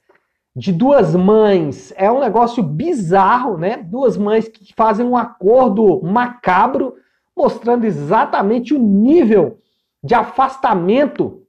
de 0.55 0.73
duas 0.73 1.15
mães 1.15 1.93
é 1.97 2.11
um 2.11 2.21
negócio 2.21 2.63
bizarro, 2.63 3.57
né? 3.57 3.79
Duas 3.79 4.17
mães 4.17 4.49
que 4.49 4.75
fazem 4.75 5.07
um 5.07 5.17
acordo 5.17 6.03
macabro, 6.03 6.95
mostrando 7.37 7.85
exatamente 7.85 8.75
o 8.75 8.79
nível 8.79 9.59
de 10.05 10.15
afastamento 10.15 11.43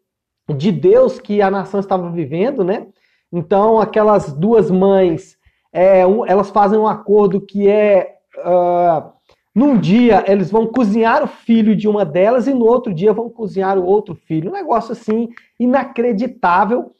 de 0.56 0.72
Deus 0.72 1.20
que 1.20 1.42
a 1.42 1.52
nação 1.52 1.80
estava 1.80 2.10
vivendo, 2.10 2.64
né? 2.64 2.88
Então, 3.32 3.80
aquelas 3.80 4.32
duas 4.32 4.70
mães, 4.70 5.38
é, 5.72 6.06
um, 6.06 6.26
elas 6.26 6.50
fazem 6.50 6.78
um 6.78 6.88
acordo 6.88 7.42
que 7.42 7.68
é. 7.68 8.18
Uh, 8.38 9.12
num 9.54 9.78
dia 9.78 10.24
eles 10.28 10.50
vão 10.50 10.68
cozinhar 10.68 11.24
o 11.24 11.28
filho 11.28 11.76
de 11.76 11.88
uma 11.88 12.04
delas 12.04 12.48
e 12.48 12.54
no 12.54 12.66
outro 12.66 12.94
dia 12.94 13.14
vão 13.14 13.30
cozinhar 13.30 13.78
o 13.78 13.86
outro 13.86 14.16
filho. 14.16 14.50
Um 14.50 14.54
negócio 14.54 14.94
assim 14.94 15.30
inacreditável, 15.60 16.92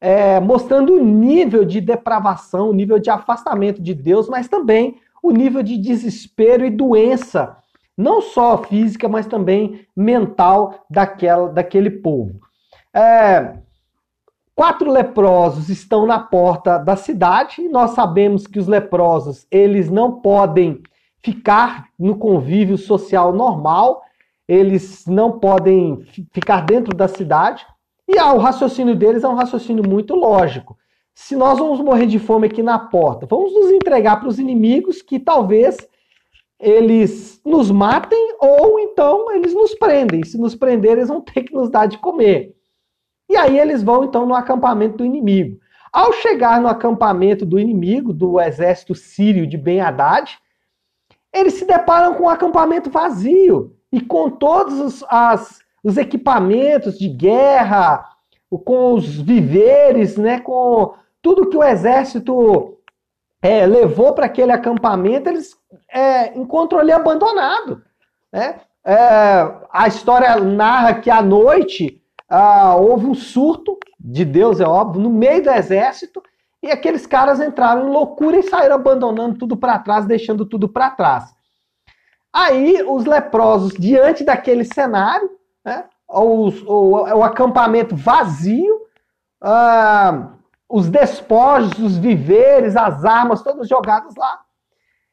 é, 0.00 0.40
mostrando 0.40 0.94
o 0.94 1.04
nível 1.04 1.64
de 1.64 1.80
depravação, 1.80 2.70
o 2.70 2.74
nível 2.74 2.98
de 2.98 3.10
afastamento 3.10 3.80
de 3.80 3.94
Deus, 3.94 4.28
mas 4.28 4.48
também 4.48 4.96
o 5.22 5.30
nível 5.30 5.62
de 5.62 5.76
desespero 5.76 6.64
e 6.64 6.70
doença 6.70 7.56
não 7.96 8.22
só 8.22 8.56
física, 8.58 9.08
mas 9.08 9.26
também 9.26 9.86
mental 9.94 10.86
daquela, 10.88 11.48
daquele 11.50 11.90
povo. 11.90 12.40
É, 12.94 13.58
quatro 14.54 14.90
leprosos 14.90 15.68
estão 15.68 16.06
na 16.06 16.18
porta 16.18 16.78
da 16.78 16.96
cidade 16.96 17.60
e 17.60 17.68
nós 17.68 17.90
sabemos 17.90 18.46
que 18.46 18.58
os 18.58 18.66
leprosos 18.66 19.46
eles 19.50 19.90
não 19.90 20.20
podem 20.20 20.82
ficar 21.22 21.88
no 21.98 22.16
convívio 22.16 22.78
social 22.78 23.32
normal, 23.32 24.02
eles 24.48 25.06
não 25.06 25.38
podem 25.38 26.04
ficar 26.32 26.62
dentro 26.62 26.94
da 26.94 27.06
cidade 27.06 27.64
e 28.08 28.18
ah, 28.18 28.32
o 28.32 28.38
raciocínio 28.38 28.96
deles 28.96 29.22
é 29.22 29.28
um 29.28 29.36
raciocínio 29.36 29.88
muito 29.88 30.16
lógico. 30.16 30.76
Se 31.14 31.36
nós 31.36 31.58
vamos 31.58 31.80
morrer 31.80 32.06
de 32.06 32.18
fome 32.18 32.48
aqui 32.48 32.62
na 32.62 32.78
porta, 32.78 33.26
vamos 33.26 33.54
nos 33.54 33.70
entregar 33.70 34.18
para 34.18 34.28
os 34.28 34.38
inimigos 34.38 35.02
que 35.02 35.20
talvez 35.20 35.76
eles 36.58 37.40
nos 37.44 37.70
matem 37.70 38.34
ou 38.40 38.80
então 38.80 39.30
eles 39.32 39.54
nos 39.54 39.74
prendem. 39.74 40.24
Se 40.24 40.36
nos 40.38 40.54
prender, 40.54 40.92
eles 40.92 41.08
vão 41.08 41.20
ter 41.20 41.42
que 41.44 41.54
nos 41.54 41.70
dar 41.70 41.86
de 41.86 41.98
comer. 41.98 42.56
E 43.28 43.36
aí 43.36 43.58
eles 43.58 43.82
vão 43.82 44.04
então 44.04 44.26
no 44.26 44.34
acampamento 44.34 44.98
do 44.98 45.04
inimigo. 45.04 45.60
Ao 45.92 46.12
chegar 46.12 46.60
no 46.60 46.68
acampamento 46.68 47.46
do 47.46 47.58
inimigo, 47.58 48.12
do 48.12 48.40
exército 48.40 48.94
sírio 48.94 49.46
de 49.46 49.56
Ben 49.56 49.80
Haddad, 49.80 50.36
eles 51.32 51.54
se 51.54 51.64
deparam 51.64 52.14
com 52.14 52.24
um 52.24 52.28
acampamento 52.28 52.90
vazio 52.90 53.76
e 53.92 54.00
com 54.00 54.30
todos 54.30 54.78
os, 54.80 55.04
as, 55.08 55.60
os 55.82 55.96
equipamentos 55.96 56.98
de 56.98 57.08
guerra, 57.08 58.04
com 58.64 58.94
os 58.94 59.06
viveres, 59.16 60.16
né, 60.16 60.40
com 60.40 60.94
tudo 61.22 61.48
que 61.48 61.56
o 61.56 61.64
exército 61.64 62.78
é, 63.42 63.66
levou 63.66 64.12
para 64.12 64.26
aquele 64.26 64.52
acampamento, 64.52 65.28
eles 65.28 65.56
é, 65.88 66.36
encontram 66.36 66.78
ali 66.80 66.92
abandonado. 66.92 67.82
Né? 68.32 68.60
É, 68.84 68.96
a 69.72 69.86
história 69.86 70.36
narra 70.36 70.94
que 70.94 71.10
à 71.10 71.22
noite 71.22 72.02
ah, 72.28 72.76
houve 72.76 73.06
um 73.06 73.14
surto 73.14 73.76
de 73.98 74.24
Deus, 74.24 74.60
é 74.60 74.66
óbvio, 74.66 75.02
no 75.02 75.10
meio 75.10 75.42
do 75.42 75.50
exército, 75.50 76.22
e 76.62 76.70
aqueles 76.70 77.06
caras 77.06 77.40
entraram 77.40 77.88
em 77.88 77.90
loucura 77.90 78.38
e 78.38 78.42
saíram 78.42 78.74
abandonando 78.74 79.38
tudo 79.38 79.56
para 79.56 79.78
trás, 79.78 80.06
deixando 80.06 80.44
tudo 80.44 80.68
para 80.68 80.90
trás. 80.90 81.32
Aí 82.32 82.82
os 82.82 83.04
leprosos, 83.04 83.72
diante 83.72 84.22
daquele 84.22 84.64
cenário, 84.64 85.30
né, 85.64 85.84
o, 86.08 86.48
o, 86.48 86.90
o 87.18 87.24
acampamento 87.24 87.96
vazio, 87.96 88.86
ah, 89.40 90.32
os 90.68 90.88
despojos, 90.88 91.78
os 91.78 91.96
viveres, 91.96 92.76
as 92.76 93.04
armas, 93.04 93.42
todos 93.42 93.68
jogados 93.68 94.14
lá. 94.16 94.40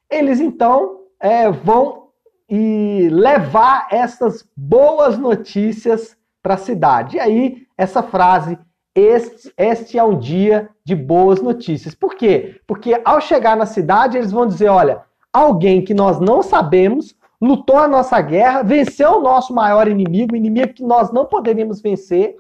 Eles 0.10 0.40
então 0.40 1.02
é, 1.20 1.50
vão 1.50 2.10
e 2.50 3.10
levar 3.12 3.88
essas 3.90 4.48
boas 4.56 5.18
notícias 5.18 6.16
para 6.42 6.54
a 6.54 6.58
cidade. 6.58 7.18
E 7.18 7.20
aí, 7.20 7.68
essa 7.78 8.02
frase, 8.02 8.58
este, 9.00 9.54
este 9.56 10.00
é 10.00 10.04
um 10.04 10.18
dia 10.18 10.70
de 10.84 10.96
boas 10.96 11.40
notícias. 11.40 11.94
Por 11.94 12.16
quê? 12.16 12.60
Porque 12.66 13.00
ao 13.06 13.22
chegar 13.22 13.56
na 13.56 13.68
cidade, 13.68 14.18
eles 14.18 14.32
vão 14.32 14.48
dizer: 14.48 14.70
olha, 14.70 15.04
alguém 15.32 15.84
que 15.84 15.94
nós 15.94 16.20
não 16.20 16.42
sabemos, 16.42 17.16
lutou 17.40 17.78
a 17.78 17.88
nossa 17.88 18.20
guerra, 18.20 18.64
venceu 18.64 19.18
o 19.18 19.22
nosso 19.22 19.54
maior 19.54 19.88
inimigo, 19.88 20.36
inimigo 20.36 20.74
que 20.74 20.84
nós 20.84 21.12
não 21.12 21.26
poderíamos 21.26 21.80
vencer, 21.80 22.38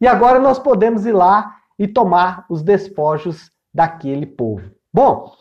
e 0.00 0.06
agora 0.08 0.40
nós 0.40 0.58
podemos 0.58 1.06
ir 1.06 1.12
lá 1.12 1.54
e 1.78 1.86
tomar 1.86 2.44
os 2.50 2.60
despojos 2.60 3.52
daquele 3.72 4.26
povo. 4.26 4.68
Bom, 4.92 5.32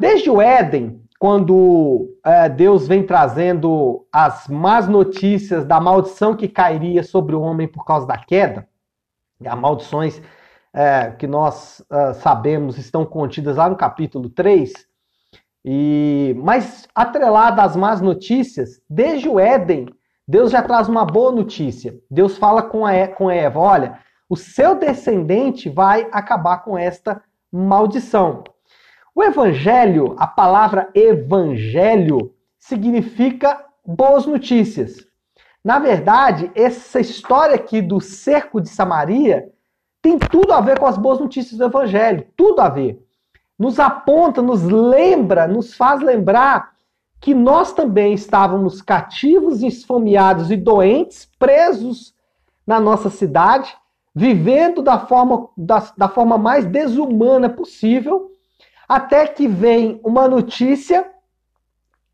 desde 0.00 0.30
o 0.30 0.40
Éden, 0.40 1.02
quando 1.18 2.16
é, 2.24 2.48
Deus 2.48 2.88
vem 2.88 3.02
trazendo 3.02 4.06
as 4.10 4.48
más 4.48 4.88
notícias 4.88 5.66
da 5.66 5.78
maldição 5.78 6.34
que 6.34 6.48
cairia 6.48 7.02
sobre 7.02 7.36
o 7.36 7.42
homem 7.42 7.68
por 7.68 7.84
causa 7.84 8.06
da 8.06 8.16
queda, 8.16 8.66
as 9.44 9.58
maldições 9.58 10.20
é, 10.72 11.10
que 11.12 11.26
nós 11.26 11.82
é, 11.90 12.12
sabemos 12.14 12.78
estão 12.78 13.04
contidas 13.04 13.56
lá 13.56 13.68
no 13.68 13.76
capítulo 13.76 14.28
3, 14.28 14.72
e, 15.64 16.34
mas 16.38 16.88
atrelada 16.94 17.62
às 17.62 17.76
más 17.76 18.00
notícias, 18.00 18.80
desde 18.88 19.28
o 19.28 19.38
Éden, 19.38 19.86
Deus 20.26 20.50
já 20.50 20.62
traz 20.62 20.88
uma 20.88 21.04
boa 21.04 21.32
notícia. 21.32 21.98
Deus 22.10 22.36
fala 22.36 22.62
com, 22.62 22.84
a, 22.84 23.08
com 23.08 23.30
Eva: 23.30 23.58
olha, 23.58 23.98
o 24.28 24.36
seu 24.36 24.74
descendente 24.74 25.68
vai 25.68 26.06
acabar 26.12 26.58
com 26.58 26.76
esta 26.76 27.22
maldição. 27.50 28.44
O 29.14 29.22
evangelho, 29.24 30.14
a 30.18 30.26
palavra 30.26 30.90
evangelho, 30.94 32.34
significa 32.58 33.64
boas 33.84 34.26
notícias. 34.26 35.07
Na 35.64 35.78
verdade, 35.78 36.50
essa 36.54 37.00
história 37.00 37.56
aqui 37.56 37.82
do 37.82 38.00
cerco 38.00 38.60
de 38.60 38.68
Samaria 38.68 39.50
tem 40.00 40.18
tudo 40.18 40.52
a 40.52 40.60
ver 40.60 40.78
com 40.78 40.86
as 40.86 40.96
boas 40.96 41.18
notícias 41.18 41.58
do 41.58 41.64
evangelho, 41.64 42.26
tudo 42.36 42.60
a 42.60 42.68
ver. 42.68 43.04
Nos 43.58 43.80
aponta, 43.80 44.40
nos 44.40 44.62
lembra, 44.62 45.48
nos 45.48 45.74
faz 45.74 46.00
lembrar 46.00 46.72
que 47.20 47.34
nós 47.34 47.72
também 47.72 48.12
estávamos 48.12 48.80
cativos, 48.80 49.62
esfomeados 49.62 50.50
e 50.50 50.56
doentes, 50.56 51.28
presos 51.38 52.14
na 52.64 52.78
nossa 52.78 53.10
cidade, 53.10 53.76
vivendo 54.14 54.82
da 54.82 54.98
forma, 55.00 55.48
da, 55.56 55.92
da 55.96 56.08
forma 56.08 56.38
mais 56.38 56.64
desumana 56.64 57.48
possível, 57.48 58.30
até 58.88 59.26
que 59.26 59.48
vem 59.48 60.00
uma 60.04 60.28
notícia, 60.28 61.10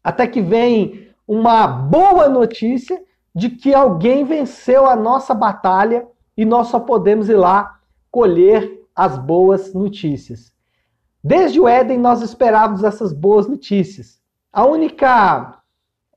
até 0.03 0.27
que 0.27 0.41
vem 0.41 1.11
uma 1.29 1.67
boa 1.67 2.29
notícia 2.29 3.03
de 3.35 3.51
que 3.51 3.75
alguém 3.75 4.25
venceu 4.25 4.87
a 4.87 4.94
nossa 4.94 5.35
batalha 5.35 6.07
e 6.37 6.44
nós 6.44 6.68
só 6.68 6.79
podemos 6.79 7.29
ir 7.29 7.37
lá 7.37 7.81
colher 8.11 8.81
as 8.94 9.18
boas 9.18 9.75
notícias. 9.75 10.53
Desde 11.23 11.59
o 11.59 11.66
Éden 11.66 11.99
nós 11.99 12.23
esperávamos 12.23 12.85
essas 12.85 13.12
boas 13.12 13.49
notícias. 13.49 14.20
A 14.53 14.64
única 14.64 15.59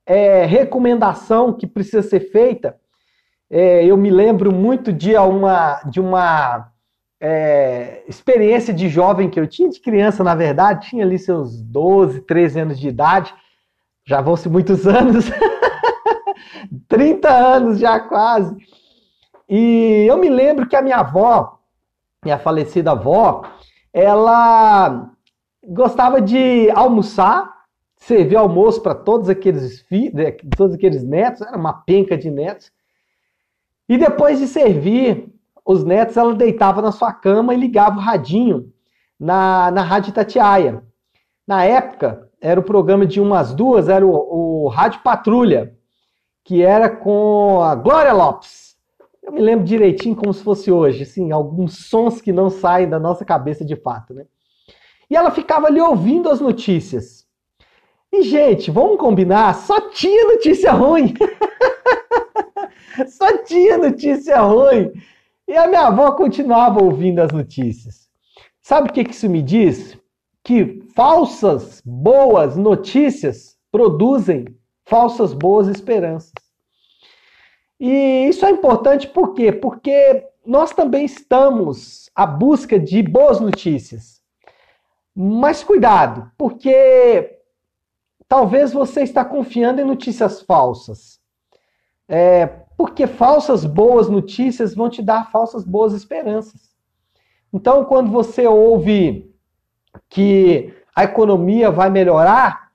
é, 0.06 0.44
recomendação 0.44 1.52
que 1.52 1.66
precisa 1.66 2.02
ser 2.02 2.30
feita, 2.30 2.78
é, 3.50 3.84
eu 3.84 3.96
me 3.96 4.10
lembro 4.10 4.52
muito 4.52 4.92
de 4.92 5.16
uma, 5.16 5.80
de 5.84 6.00
uma 6.00 6.70
é, 7.20 8.04
experiência 8.06 8.72
de 8.72 8.88
jovem 8.88 9.28
que 9.28 9.40
eu 9.40 9.46
tinha, 9.46 9.68
de 9.68 9.80
criança, 9.80 10.22
na 10.22 10.34
verdade, 10.34 10.88
tinha 10.88 11.04
ali 11.04 11.18
seus 11.18 11.60
12, 11.62 12.20
13 12.22 12.60
anos 12.60 12.78
de 12.78 12.88
idade, 12.88 13.34
já 14.06 14.20
vão-se 14.20 14.48
muitos 14.48 14.86
anos, 14.88 15.30
30 16.88 17.28
anos 17.28 17.78
já 17.78 18.00
quase. 18.00 18.56
E 19.48 20.06
eu 20.08 20.16
me 20.16 20.28
lembro 20.28 20.68
que 20.68 20.76
a 20.76 20.82
minha 20.82 20.96
avó, 20.96 21.58
minha 22.24 22.38
falecida 22.38 22.92
avó, 22.92 23.42
ela 23.92 25.10
gostava 25.62 26.20
de 26.20 26.70
almoçar, 26.70 27.52
servir 27.96 28.36
almoço 28.36 28.82
para 28.82 28.94
todos 28.94 29.28
aqueles 29.28 29.80
filhos, 29.82 30.34
todos 30.56 30.74
aqueles 30.74 31.02
netos, 31.02 31.42
era 31.42 31.56
uma 31.56 31.72
penca 31.72 32.16
de 32.16 32.30
netos. 32.30 32.70
E 33.88 33.96
depois 33.96 34.38
de 34.38 34.46
servir, 34.46 35.32
os 35.64 35.84
netos, 35.84 36.16
ela 36.16 36.34
deitava 36.34 36.80
na 36.80 36.90
sua 36.90 37.12
cama 37.12 37.52
e 37.52 37.58
ligava 37.58 37.98
o 37.98 38.02
radinho 38.02 38.72
na, 39.20 39.70
na 39.70 39.82
Rádio 39.82 40.14
Tatiaia. 40.14 40.82
Na 41.46 41.64
época, 41.64 42.30
era 42.40 42.58
o 42.58 42.62
programa 42.62 43.04
de 43.06 43.20
umas 43.20 43.54
duas, 43.54 43.88
era 43.88 44.06
o, 44.06 44.64
o 44.64 44.68
Rádio 44.68 45.00
Patrulha, 45.02 45.76
que 46.48 46.62
era 46.62 46.88
com 46.88 47.60
a 47.60 47.74
Glória 47.74 48.10
Lopes. 48.10 48.74
Eu 49.22 49.32
me 49.32 49.38
lembro 49.38 49.66
direitinho 49.66 50.16
como 50.16 50.32
se 50.32 50.42
fosse 50.42 50.72
hoje, 50.72 51.02
assim, 51.02 51.30
alguns 51.30 51.90
sons 51.90 52.22
que 52.22 52.32
não 52.32 52.48
saem 52.48 52.88
da 52.88 52.98
nossa 52.98 53.22
cabeça 53.22 53.66
de 53.66 53.76
fato, 53.76 54.14
né? 54.14 54.24
E 55.10 55.14
ela 55.14 55.30
ficava 55.30 55.66
ali 55.66 55.78
ouvindo 55.78 56.30
as 56.30 56.40
notícias. 56.40 57.26
E, 58.10 58.22
gente, 58.22 58.70
vamos 58.70 58.96
combinar, 58.96 59.56
só 59.56 59.90
tinha 59.90 60.24
notícia 60.24 60.72
ruim. 60.72 61.12
só 63.08 63.44
tinha 63.44 63.76
notícia 63.76 64.40
ruim. 64.40 64.90
E 65.46 65.54
a 65.54 65.66
minha 65.66 65.88
avó 65.88 66.12
continuava 66.12 66.82
ouvindo 66.82 67.18
as 67.18 67.30
notícias. 67.30 68.08
Sabe 68.62 68.88
o 68.88 68.92
que 68.94 69.02
isso 69.02 69.28
me 69.28 69.42
diz? 69.42 69.98
Que 70.42 70.80
falsas 70.96 71.82
boas 71.84 72.56
notícias 72.56 73.58
produzem 73.70 74.57
falsas 74.88 75.32
boas 75.32 75.68
esperanças. 75.68 76.32
E 77.78 78.26
isso 78.28 78.44
é 78.44 78.50
importante 78.50 79.06
por 79.06 79.34
quê? 79.34 79.52
Porque 79.52 80.26
nós 80.44 80.72
também 80.72 81.04
estamos 81.04 82.10
à 82.14 82.26
busca 82.26 82.78
de 82.78 83.02
boas 83.02 83.38
notícias. 83.38 84.20
Mas 85.14 85.62
cuidado, 85.62 86.30
porque 86.36 87.38
talvez 88.26 88.72
você 88.72 89.02
está 89.02 89.24
confiando 89.24 89.80
em 89.80 89.84
notícias 89.84 90.42
falsas. 90.42 91.20
É, 92.08 92.46
porque 92.76 93.06
falsas 93.06 93.64
boas 93.64 94.08
notícias 94.08 94.74
vão 94.74 94.88
te 94.88 95.02
dar 95.02 95.30
falsas 95.30 95.64
boas 95.64 95.92
esperanças. 95.92 96.74
Então, 97.52 97.84
quando 97.84 98.10
você 98.10 98.46
ouve 98.46 99.34
que 100.08 100.74
a 100.94 101.04
economia 101.04 101.70
vai 101.70 101.90
melhorar, 101.90 102.67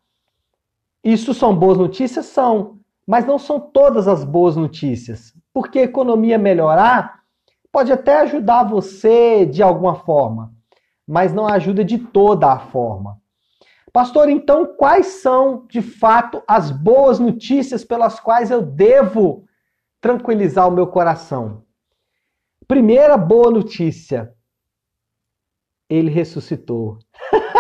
isso 1.03 1.33
são 1.33 1.55
boas 1.55 1.77
notícias? 1.77 2.27
São, 2.27 2.79
mas 3.05 3.25
não 3.25 3.37
são 3.37 3.59
todas 3.59 4.07
as 4.07 4.23
boas 4.23 4.55
notícias. 4.55 5.33
Porque 5.53 5.79
a 5.79 5.83
economia 5.83 6.37
melhorar 6.37 7.21
pode 7.71 7.91
até 7.91 8.19
ajudar 8.21 8.63
você 8.63 9.45
de 9.45 9.61
alguma 9.61 9.95
forma, 9.95 10.53
mas 11.07 11.33
não 11.33 11.47
ajuda 11.47 11.83
de 11.83 11.97
toda 11.97 12.51
a 12.51 12.59
forma. 12.59 13.19
Pastor, 13.91 14.29
então 14.29 14.75
quais 14.75 15.05
são 15.21 15.65
de 15.67 15.81
fato 15.81 16.41
as 16.47 16.71
boas 16.71 17.19
notícias 17.19 17.83
pelas 17.83 18.19
quais 18.19 18.49
eu 18.49 18.61
devo 18.61 19.45
tranquilizar 20.01 20.67
o 20.67 20.71
meu 20.71 20.87
coração. 20.87 21.63
Primeira 22.67 23.17
boa 23.17 23.49
notícia: 23.49 24.33
ele 25.89 26.09
ressuscitou. 26.09 26.99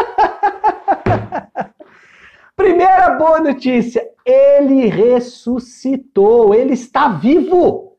Primeira 2.63 3.09
boa 3.15 3.41
notícia: 3.41 4.09
ele 4.25 4.85
ressuscitou, 4.85 6.55
ele 6.55 6.71
está 6.71 7.09
vivo. 7.09 7.97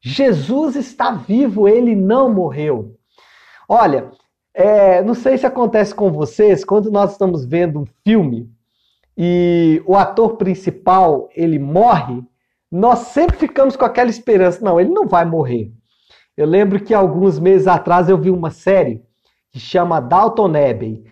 Jesus 0.00 0.74
está 0.74 1.10
vivo, 1.10 1.68
ele 1.68 1.94
não 1.94 2.32
morreu. 2.32 2.96
Olha, 3.68 4.10
é, 4.54 5.02
não 5.02 5.12
sei 5.12 5.36
se 5.36 5.44
acontece 5.44 5.94
com 5.94 6.10
vocês, 6.10 6.64
quando 6.64 6.90
nós 6.90 7.12
estamos 7.12 7.44
vendo 7.44 7.80
um 7.80 7.84
filme 8.02 8.50
e 9.14 9.82
o 9.84 9.94
ator 9.94 10.38
principal 10.38 11.28
ele 11.36 11.58
morre, 11.58 12.22
nós 12.72 13.00
sempre 13.00 13.36
ficamos 13.36 13.76
com 13.76 13.84
aquela 13.84 14.08
esperança, 14.08 14.64
não, 14.64 14.80
ele 14.80 14.88
não 14.88 15.06
vai 15.06 15.26
morrer. 15.26 15.70
Eu 16.34 16.46
lembro 16.46 16.80
que 16.80 16.94
alguns 16.94 17.38
meses 17.38 17.66
atrás 17.66 18.08
eu 18.08 18.16
vi 18.16 18.30
uma 18.30 18.50
série 18.50 19.02
que 19.52 19.60
chama 19.60 20.00
Dalton 20.00 20.54
Abbey. 20.56 21.04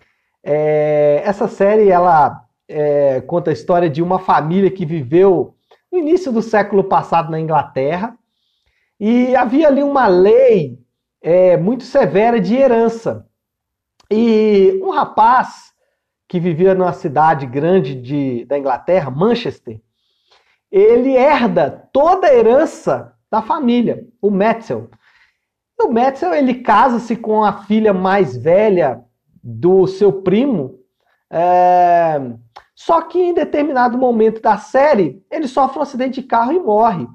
É, 0.43 1.21
essa 1.23 1.47
série 1.47 1.89
ela 1.89 2.44
é, 2.67 3.21
conta 3.21 3.49
a 3.49 3.53
história 3.53 3.89
de 3.89 4.01
uma 4.01 4.19
família 4.19 4.71
que 4.71 4.85
viveu 4.85 5.55
no 5.91 5.99
início 5.99 6.31
do 6.31 6.41
século 6.41 6.83
passado 6.83 7.31
na 7.31 7.39
Inglaterra 7.39 8.17
e 8.99 9.35
havia 9.35 9.67
ali 9.67 9.83
uma 9.83 10.07
lei 10.07 10.79
é, 11.21 11.57
muito 11.57 11.83
severa 11.83 12.39
de 12.39 12.55
herança. 12.55 13.27
E 14.11 14.79
um 14.83 14.91
rapaz 14.91 15.73
que 16.27 16.39
vivia 16.39 16.73
numa 16.73 16.93
cidade 16.93 17.45
grande 17.45 17.95
de, 17.95 18.45
da 18.45 18.57
Inglaterra, 18.57 19.09
Manchester, 19.09 19.79
ele 20.71 21.15
herda 21.15 21.89
toda 21.91 22.27
a 22.27 22.33
herança 22.33 23.13
da 23.31 23.41
família, 23.41 24.05
o 24.21 24.29
Metzel. 24.29 24.89
O 25.81 25.89
Metzel 25.89 26.33
ele 26.33 26.55
casa-se 26.55 27.15
com 27.15 27.43
a 27.43 27.63
filha 27.63 27.93
mais 27.93 28.35
velha 28.35 29.03
do 29.43 29.85
seu 29.87 30.21
primo, 30.21 30.79
é... 31.29 32.19
só 32.75 33.01
que 33.01 33.17
em 33.17 33.33
determinado 33.33 33.97
momento 33.97 34.41
da 34.41 34.57
série 34.57 35.23
ele 35.31 35.47
sofre 35.47 35.79
um 35.79 35.81
acidente 35.81 36.21
de 36.21 36.27
carro 36.27 36.51
e 36.51 36.59
morre. 36.59 37.07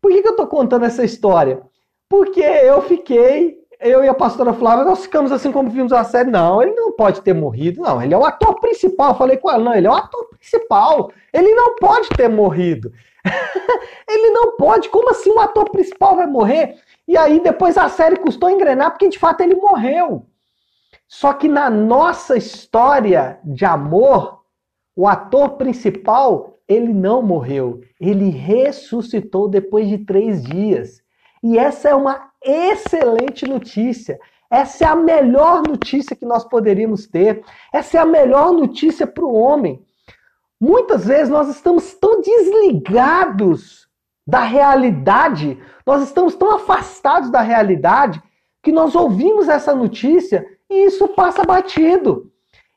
Por 0.00 0.12
que, 0.12 0.20
que 0.20 0.28
eu 0.28 0.32
estou 0.32 0.46
contando 0.46 0.84
essa 0.84 1.02
história? 1.02 1.62
Porque 2.08 2.40
eu 2.42 2.82
fiquei, 2.82 3.58
eu 3.80 4.04
e 4.04 4.08
a 4.08 4.14
pastora 4.14 4.52
Flávia, 4.52 4.84
nós 4.84 5.02
ficamos 5.02 5.32
assim 5.32 5.50
como 5.50 5.70
vimos 5.70 5.92
a 5.92 6.04
série. 6.04 6.30
Não, 6.30 6.62
ele 6.62 6.74
não 6.74 6.92
pode 6.92 7.22
ter 7.22 7.32
morrido, 7.32 7.80
não. 7.80 8.02
Ele 8.02 8.12
é 8.12 8.18
o 8.18 8.24
ator 8.24 8.60
principal. 8.60 9.10
Eu 9.10 9.16
falei 9.16 9.36
com 9.38 9.50
ela, 9.50 9.64
não, 9.64 9.74
ele 9.74 9.86
é 9.86 9.90
o 9.90 9.94
ator 9.94 10.28
principal. 10.28 11.10
Ele 11.32 11.54
não 11.54 11.76
pode 11.76 12.08
ter 12.10 12.28
morrido. 12.28 12.92
ele 14.08 14.30
não 14.30 14.56
pode. 14.56 14.88
Como 14.88 15.10
assim 15.10 15.30
o 15.30 15.40
ator 15.40 15.70
principal 15.70 16.16
vai 16.16 16.26
morrer? 16.26 16.76
E 17.08 17.16
aí 17.16 17.40
depois 17.40 17.78
a 17.78 17.88
série 17.88 18.16
custou 18.16 18.50
engrenar 18.50 18.90
porque 18.90 19.08
de 19.08 19.18
fato 19.18 19.40
ele 19.40 19.54
morreu. 19.54 20.26
Só 21.08 21.32
que 21.32 21.48
na 21.48 21.68
nossa 21.68 22.36
história 22.36 23.40
de 23.44 23.64
amor, 23.64 24.39
o 25.00 25.08
ator 25.08 25.56
principal, 25.56 26.58
ele 26.68 26.92
não 26.92 27.22
morreu. 27.22 27.80
Ele 27.98 28.28
ressuscitou 28.28 29.48
depois 29.48 29.88
de 29.88 29.96
três 29.96 30.42
dias. 30.44 31.00
E 31.42 31.56
essa 31.56 31.88
é 31.88 31.94
uma 31.94 32.30
excelente 32.44 33.48
notícia. 33.48 34.20
Essa 34.50 34.84
é 34.84 34.88
a 34.88 34.94
melhor 34.94 35.62
notícia 35.66 36.14
que 36.14 36.26
nós 36.26 36.44
poderíamos 36.44 37.06
ter. 37.06 37.42
Essa 37.72 37.96
é 37.96 38.00
a 38.02 38.04
melhor 38.04 38.52
notícia 38.52 39.06
para 39.06 39.24
o 39.24 39.32
homem. 39.32 39.82
Muitas 40.60 41.06
vezes 41.06 41.30
nós 41.30 41.48
estamos 41.48 41.94
tão 41.94 42.20
desligados 42.20 43.88
da 44.26 44.42
realidade, 44.42 45.58
nós 45.86 46.02
estamos 46.02 46.34
tão 46.34 46.50
afastados 46.56 47.30
da 47.30 47.40
realidade, 47.40 48.22
que 48.62 48.70
nós 48.70 48.94
ouvimos 48.94 49.48
essa 49.48 49.74
notícia 49.74 50.44
e 50.68 50.84
isso 50.84 51.08
passa 51.08 51.42
batido. 51.42 52.29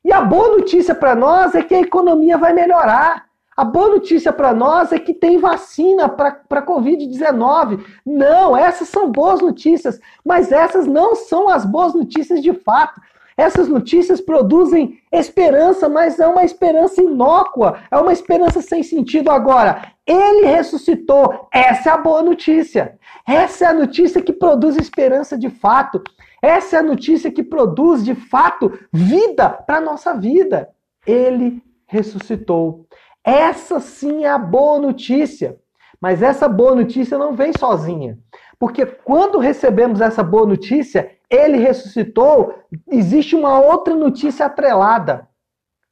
E 0.03 0.11
a 0.11 0.21
boa 0.21 0.49
notícia 0.49 0.93
para 0.93 1.15
nós 1.15 1.55
é 1.55 1.63
que 1.63 1.73
a 1.73 1.79
economia 1.79 2.37
vai 2.37 2.53
melhorar. 2.53 3.25
A 3.55 3.63
boa 3.63 3.89
notícia 3.89 4.33
para 4.33 4.53
nós 4.53 4.91
é 4.91 4.99
que 4.99 5.13
tem 5.13 5.37
vacina 5.37 6.09
para 6.09 6.41
a 6.49 6.65
Covid-19. 6.65 7.85
Não, 8.05 8.57
essas 8.57 8.89
são 8.89 9.11
boas 9.11 9.41
notícias, 9.41 9.99
mas 10.25 10.51
essas 10.51 10.87
não 10.87 11.15
são 11.15 11.47
as 11.47 11.63
boas 11.63 11.93
notícias 11.93 12.41
de 12.41 12.51
fato. 12.51 12.99
Essas 13.37 13.67
notícias 13.67 14.21
produzem 14.21 14.99
esperança, 15.11 15.89
mas 15.89 16.19
é 16.19 16.27
uma 16.27 16.43
esperança 16.43 17.01
inócua, 17.01 17.79
é 17.89 17.97
uma 17.97 18.13
esperança 18.13 18.61
sem 18.61 18.83
sentido. 18.83 19.31
Agora, 19.31 19.93
ele 20.05 20.45
ressuscitou. 20.45 21.47
Essa 21.53 21.89
é 21.89 21.93
a 21.93 21.97
boa 21.97 22.21
notícia. 22.21 22.97
Essa 23.27 23.65
é 23.65 23.67
a 23.69 23.73
notícia 23.73 24.21
que 24.21 24.33
produz 24.33 24.75
esperança 24.77 25.37
de 25.37 25.49
fato. 25.49 26.01
Essa 26.41 26.77
é 26.77 26.79
a 26.79 26.83
notícia 26.83 27.31
que 27.31 27.43
produz 27.43 28.03
de 28.03 28.13
fato 28.13 28.77
vida 28.91 29.49
para 29.49 29.81
nossa 29.81 30.13
vida. 30.13 30.69
Ele 31.05 31.61
ressuscitou. 31.87 32.85
Essa 33.23 33.79
sim 33.79 34.25
é 34.25 34.29
a 34.29 34.37
boa 34.37 34.79
notícia. 34.79 35.57
Mas 36.01 36.21
essa 36.21 36.49
boa 36.49 36.75
notícia 36.75 37.17
não 37.17 37.33
vem 37.33 37.53
sozinha. 37.57 38.19
Porque 38.63 38.85
quando 38.85 39.39
recebemos 39.39 39.99
essa 39.99 40.23
boa 40.23 40.45
notícia, 40.45 41.11
ele 41.29 41.57
ressuscitou, 41.57 42.63
existe 42.89 43.35
uma 43.35 43.59
outra 43.59 43.93
notícia 43.93 44.45
atrelada. 44.45 45.27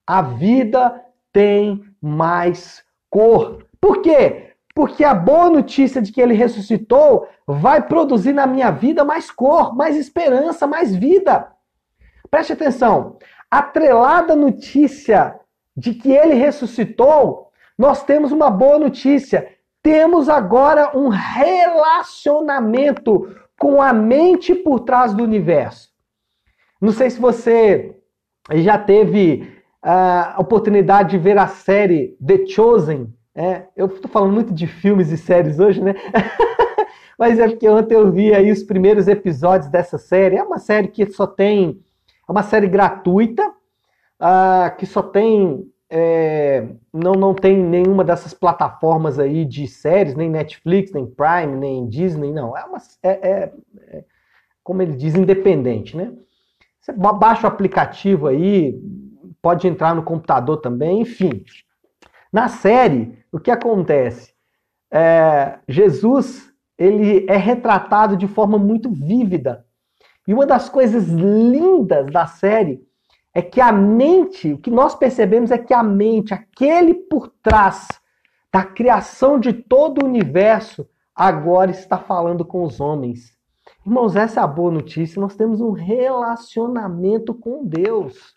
A 0.08 0.22
vida 0.22 1.04
tem 1.34 1.84
mais 2.02 2.82
cor. 3.10 3.66
Por 3.82 4.02
quê? 4.02 4.54
Porque 4.74 5.04
a 5.04 5.14
boa 5.14 5.50
notícia 5.50 6.02
de 6.02 6.14
que 6.14 6.22
ele 6.22 6.34
ressuscitou 6.34 7.28
vai 7.46 7.86
produzir 7.86 8.32
na 8.32 8.48
minha 8.48 8.72
vida 8.72 9.04
mais 9.04 9.30
cor, 9.30 9.76
mais 9.76 9.98
esperança, 9.98 10.66
mais 10.66 10.96
vida. 10.96 11.52
Preste 12.30 12.54
atenção. 12.54 13.18
Atrelada 13.52 14.34
notícia 14.34 15.38
de 15.76 15.94
que 15.94 16.10
ele 16.10 16.36
ressuscitou, 16.36 17.52
nós 17.78 18.02
temos 18.02 18.32
uma 18.32 18.50
boa 18.50 18.80
notícia. 18.80 19.58
Temos 19.84 20.30
agora 20.30 20.96
um 20.96 21.10
relacionamento 21.10 23.36
com 23.58 23.82
a 23.82 23.92
mente 23.92 24.54
por 24.54 24.82
trás 24.82 25.12
do 25.14 25.24
universo. 25.24 25.90
Não 26.80 26.92
sei 26.92 27.10
se 27.10 27.20
você 27.20 27.98
já 28.54 28.78
teve 28.78 29.62
a 29.82 30.36
oportunidade 30.40 31.12
de 31.12 31.18
ver 31.18 31.38
a 31.38 31.48
série 31.48 32.16
The 32.26 32.46
Chosen. 32.46 33.14
É, 33.34 33.64
eu 33.76 33.88
estou 33.88 34.10
falando 34.10 34.34
muito 34.34 34.54
de 34.54 34.68
filmes 34.68 35.12
e 35.12 35.18
séries 35.18 35.60
hoje, 35.60 35.82
né? 35.82 35.96
Mas 37.18 37.40
é 37.40 37.48
porque 37.48 37.70
ontem 37.70 37.96
eu 37.96 38.12
vi 38.12 38.34
aí 38.34 38.52
os 38.52 38.64
primeiros 38.64 39.08
episódios 39.08 39.70
dessa 39.70 39.98
série. 39.98 40.38
É 40.38 40.44
uma 40.44 40.60
série 40.60 40.88
que 40.88 41.06
só 41.08 41.26
tem. 41.26 41.82
É 42.28 42.32
uma 42.32 42.44
série 42.44 42.68
gratuita, 42.68 43.48
uh, 43.48 44.76
que 44.78 44.86
só 44.86 45.02
tem 45.02 45.68
é, 45.90 46.68
não, 47.02 47.14
não 47.14 47.34
tem 47.34 47.58
nenhuma 47.58 48.04
dessas 48.04 48.34
plataformas 48.34 49.20
aí 49.20 49.44
de 49.46 49.68
séries, 49.68 50.16
nem 50.16 50.30
Netflix, 50.30 50.92
nem 50.92 51.06
Prime, 51.06 51.56
nem 51.58 51.88
Disney, 51.88 52.32
não. 52.32 52.58
É, 52.58 52.64
uma, 52.64 52.78
é, 53.04 53.10
é, 53.10 53.54
é 53.88 54.04
como 54.64 54.82
ele 54.82 54.96
diz, 54.96 55.16
independente, 55.16 55.98
né? 55.98 56.14
Você 56.80 56.94
baixa 56.94 57.46
o 57.46 57.50
aplicativo 57.50 58.28
aí, 58.28 58.80
pode 59.42 59.68
entrar 59.68 59.94
no 59.94 60.04
computador 60.04 60.58
também, 60.58 61.02
enfim. 61.02 61.44
Na 62.32 62.48
série, 62.48 63.20
o 63.32 63.40
que 63.40 63.52
acontece? 63.52 64.34
É, 64.92 65.60
Jesus 65.68 66.52
ele 66.78 67.26
é 67.30 67.38
retratado 67.38 68.18
de 68.18 68.28
forma 68.28 68.58
muito 68.58 68.90
vívida. 68.90 69.66
E 70.28 70.34
uma 70.34 70.48
das 70.48 70.68
coisas 70.68 71.08
lindas 71.08 72.12
da 72.12 72.26
série 72.26 72.82
é 73.34 73.42
que 73.42 73.62
a 73.62 73.72
mente, 73.72 74.54
o 74.54 74.58
que 74.58 74.70
nós 74.70 74.94
percebemos 74.96 75.52
é 75.52 75.58
que 75.58 75.74
a 75.74 75.82
mente, 75.82 76.34
aquele 76.34 76.94
por 76.94 77.30
trás 77.42 77.88
da 78.52 78.64
criação 78.64 79.40
de 79.40 79.54
todo 79.54 80.04
o 80.04 80.06
universo, 80.06 80.88
agora 81.16 81.72
está 81.72 81.98
falando 81.98 82.44
com 82.44 82.64
os 82.64 82.82
homens. 82.82 83.38
Irmãos, 83.86 84.16
essa 84.16 84.42
é 84.42 84.44
a 84.44 84.48
boa 84.48 84.72
notícia. 84.72 85.20
Nós 85.20 85.36
temos 85.36 85.62
um 85.62 85.72
relacionamento 85.72 87.34
com 87.34 87.66
Deus. 87.66 88.36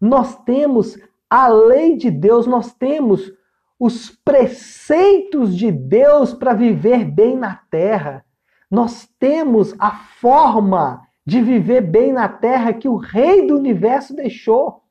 Nós 0.00 0.36
temos 0.44 0.96
a 1.28 1.48
lei 1.48 1.96
de 1.96 2.10
Deus, 2.10 2.46
nós 2.46 2.72
temos 2.74 3.32
os 3.78 4.10
preceitos 4.10 5.56
de 5.56 5.72
Deus 5.72 6.32
para 6.32 6.54
viver 6.54 7.04
bem 7.04 7.36
na 7.36 7.56
terra. 7.70 8.24
Nós 8.70 9.08
temos 9.18 9.74
a 9.78 9.90
forma 9.90 11.03
de 11.26 11.40
viver 11.40 11.80
bem 11.80 12.12
na 12.12 12.28
terra 12.28 12.72
que 12.72 12.88
o 12.88 12.96
Rei 12.96 13.46
do 13.46 13.56
universo 13.56 14.14
deixou. 14.14 14.82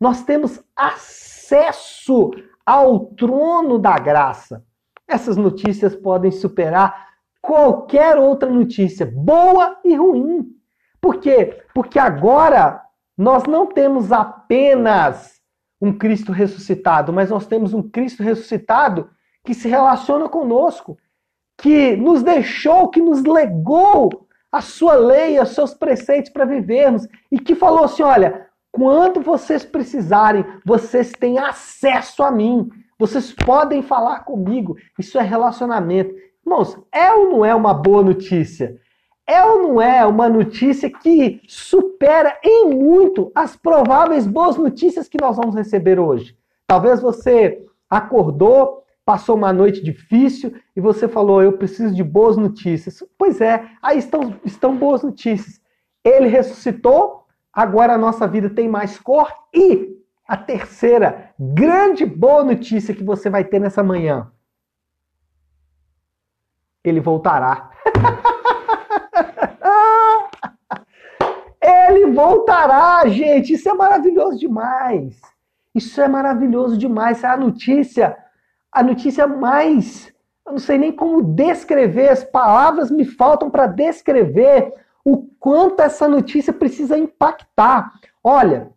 Nós 0.00 0.22
temos 0.22 0.62
acesso 0.76 2.30
ao 2.64 3.06
trono 3.06 3.78
da 3.78 3.98
graça. 3.98 4.64
Essas 5.08 5.36
notícias 5.36 5.94
podem 5.96 6.30
superar 6.30 7.08
qualquer 7.40 8.16
outra 8.16 8.48
notícia, 8.48 9.04
boa 9.04 9.78
e 9.84 9.94
ruim. 9.94 10.54
Por 11.00 11.18
quê? 11.18 11.64
Porque 11.74 11.98
agora 11.98 12.80
nós 13.18 13.44
não 13.44 13.66
temos 13.66 14.12
apenas 14.12 15.40
um 15.80 15.92
Cristo 15.92 16.30
ressuscitado, 16.30 17.12
mas 17.12 17.30
nós 17.30 17.44
temos 17.44 17.74
um 17.74 17.82
Cristo 17.82 18.22
ressuscitado 18.22 19.10
que 19.44 19.52
se 19.52 19.68
relaciona 19.68 20.28
conosco, 20.28 20.96
que 21.58 21.96
nos 21.96 22.22
deixou, 22.22 22.88
que 22.88 23.00
nos 23.00 23.24
legou 23.24 24.28
a 24.52 24.60
sua 24.60 24.94
lei, 24.94 25.40
os 25.40 25.48
seus 25.48 25.72
preceitos 25.72 26.30
para 26.30 26.44
vivermos, 26.44 27.08
e 27.30 27.38
que 27.38 27.54
falou 27.54 27.84
assim: 27.84 28.02
olha, 28.02 28.46
quando 28.70 29.20
vocês 29.22 29.64
precisarem, 29.64 30.44
vocês 30.64 31.10
têm 31.12 31.38
acesso 31.38 32.22
a 32.22 32.30
mim, 32.30 32.70
vocês 32.98 33.32
podem 33.32 33.82
falar 33.82 34.20
comigo. 34.20 34.76
Isso 34.98 35.18
é 35.18 35.22
relacionamento. 35.22 36.14
Irmãos, 36.44 36.78
é 36.92 37.12
ou 37.12 37.30
não 37.30 37.44
é 37.44 37.54
uma 37.54 37.72
boa 37.72 38.02
notícia? 38.02 38.76
É 39.26 39.44
ou 39.44 39.62
não 39.62 39.80
é 39.80 40.04
uma 40.04 40.28
notícia 40.28 40.90
que 40.90 41.40
supera 41.46 42.38
em 42.44 42.68
muito 42.70 43.30
as 43.34 43.56
prováveis 43.56 44.26
boas 44.26 44.56
notícias 44.56 45.08
que 45.08 45.20
nós 45.20 45.36
vamos 45.36 45.54
receber 45.54 45.98
hoje? 45.98 46.36
Talvez 46.66 47.00
você 47.00 47.64
acordou 47.88 48.82
passou 49.12 49.36
uma 49.36 49.52
noite 49.52 49.84
difícil 49.84 50.54
e 50.74 50.80
você 50.80 51.06
falou, 51.06 51.42
eu 51.42 51.58
preciso 51.58 51.94
de 51.94 52.02
boas 52.02 52.34
notícias. 52.34 53.04
Pois 53.18 53.42
é, 53.42 53.68
aí 53.82 53.98
estão, 53.98 54.40
estão 54.42 54.74
boas 54.74 55.02
notícias. 55.02 55.60
Ele 56.02 56.28
ressuscitou, 56.28 57.26
agora 57.52 57.92
a 57.92 57.98
nossa 57.98 58.26
vida 58.26 58.48
tem 58.48 58.70
mais 58.70 58.98
cor 58.98 59.30
e 59.52 59.98
a 60.26 60.34
terceira 60.34 61.30
grande 61.38 62.06
boa 62.06 62.42
notícia 62.42 62.94
que 62.94 63.04
você 63.04 63.28
vai 63.28 63.44
ter 63.44 63.58
nessa 63.58 63.82
manhã. 63.82 64.32
Ele 66.82 66.98
voltará. 66.98 67.70
Ele 71.60 72.12
voltará, 72.12 73.06
gente. 73.08 73.52
Isso 73.52 73.68
é 73.68 73.74
maravilhoso 73.74 74.38
demais. 74.38 75.20
Isso 75.74 76.00
é 76.00 76.08
maravilhoso 76.08 76.78
demais. 76.78 77.22
é 77.22 77.26
a 77.26 77.36
notícia 77.36 78.21
a 78.72 78.82
notícia 78.82 79.26
mais. 79.26 80.12
Eu 80.46 80.52
não 80.52 80.58
sei 80.58 80.78
nem 80.78 80.90
como 80.90 81.22
descrever, 81.22 82.08
as 82.08 82.24
palavras 82.24 82.90
me 82.90 83.04
faltam 83.04 83.50
para 83.50 83.66
descrever 83.66 84.72
o 85.04 85.18
quanto 85.38 85.80
essa 85.80 86.08
notícia 86.08 86.52
precisa 86.52 86.96
impactar. 86.96 87.92
Olha, 88.22 88.70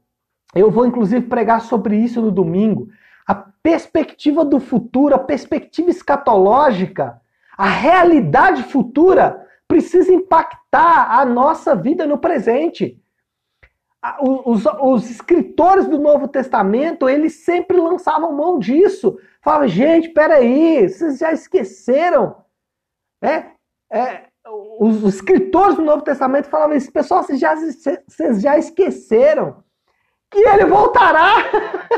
eu 0.53 0.71
vou 0.71 0.85
inclusive 0.85 1.27
pregar 1.27 1.61
sobre 1.61 1.97
isso 1.97 2.21
no 2.21 2.31
domingo. 2.31 2.89
A 3.27 3.35
perspectiva 3.35 4.45
do 4.45 4.59
futuro, 4.59 5.15
a 5.15 5.19
perspectiva 5.19 5.89
escatológica, 5.89 7.19
a 7.57 7.67
realidade 7.67 8.63
futura 8.63 9.45
precisa 9.67 10.13
impactar 10.13 11.19
a 11.19 11.25
nossa 11.25 11.75
vida 11.75 12.05
no 12.05 12.17
presente. 12.17 13.01
os, 14.21 14.65
os, 14.65 15.09
escritores 15.09 15.87
do 15.87 15.97
Novo 15.97 16.27
Testamento, 16.27 17.09
eles 17.09 17.43
sempre 17.43 17.77
lançavam 17.77 18.33
mão 18.33 18.59
disso. 18.59 19.17
Falavam, 19.45 19.67
gente, 19.67 20.09
peraí, 20.09 20.89
vocês 20.89 21.19
já 21.19 21.31
esqueceram? 21.31 22.35
É, 23.21 23.45
é, 23.93 24.23
os, 24.79 25.03
os, 25.03 25.13
escritores 25.13 25.75
do 25.75 25.83
Novo 25.83 26.01
Testamento 26.01 26.49
falavam 26.49 26.75
isso, 26.75 26.91
pessoal, 26.91 27.21
vocês 27.21 27.39
já, 27.39 27.55
vocês 27.55 28.41
já 28.41 28.57
esqueceram 28.57 29.63
que 30.31 30.39
ele 30.39 30.65
voltará. 30.65 31.35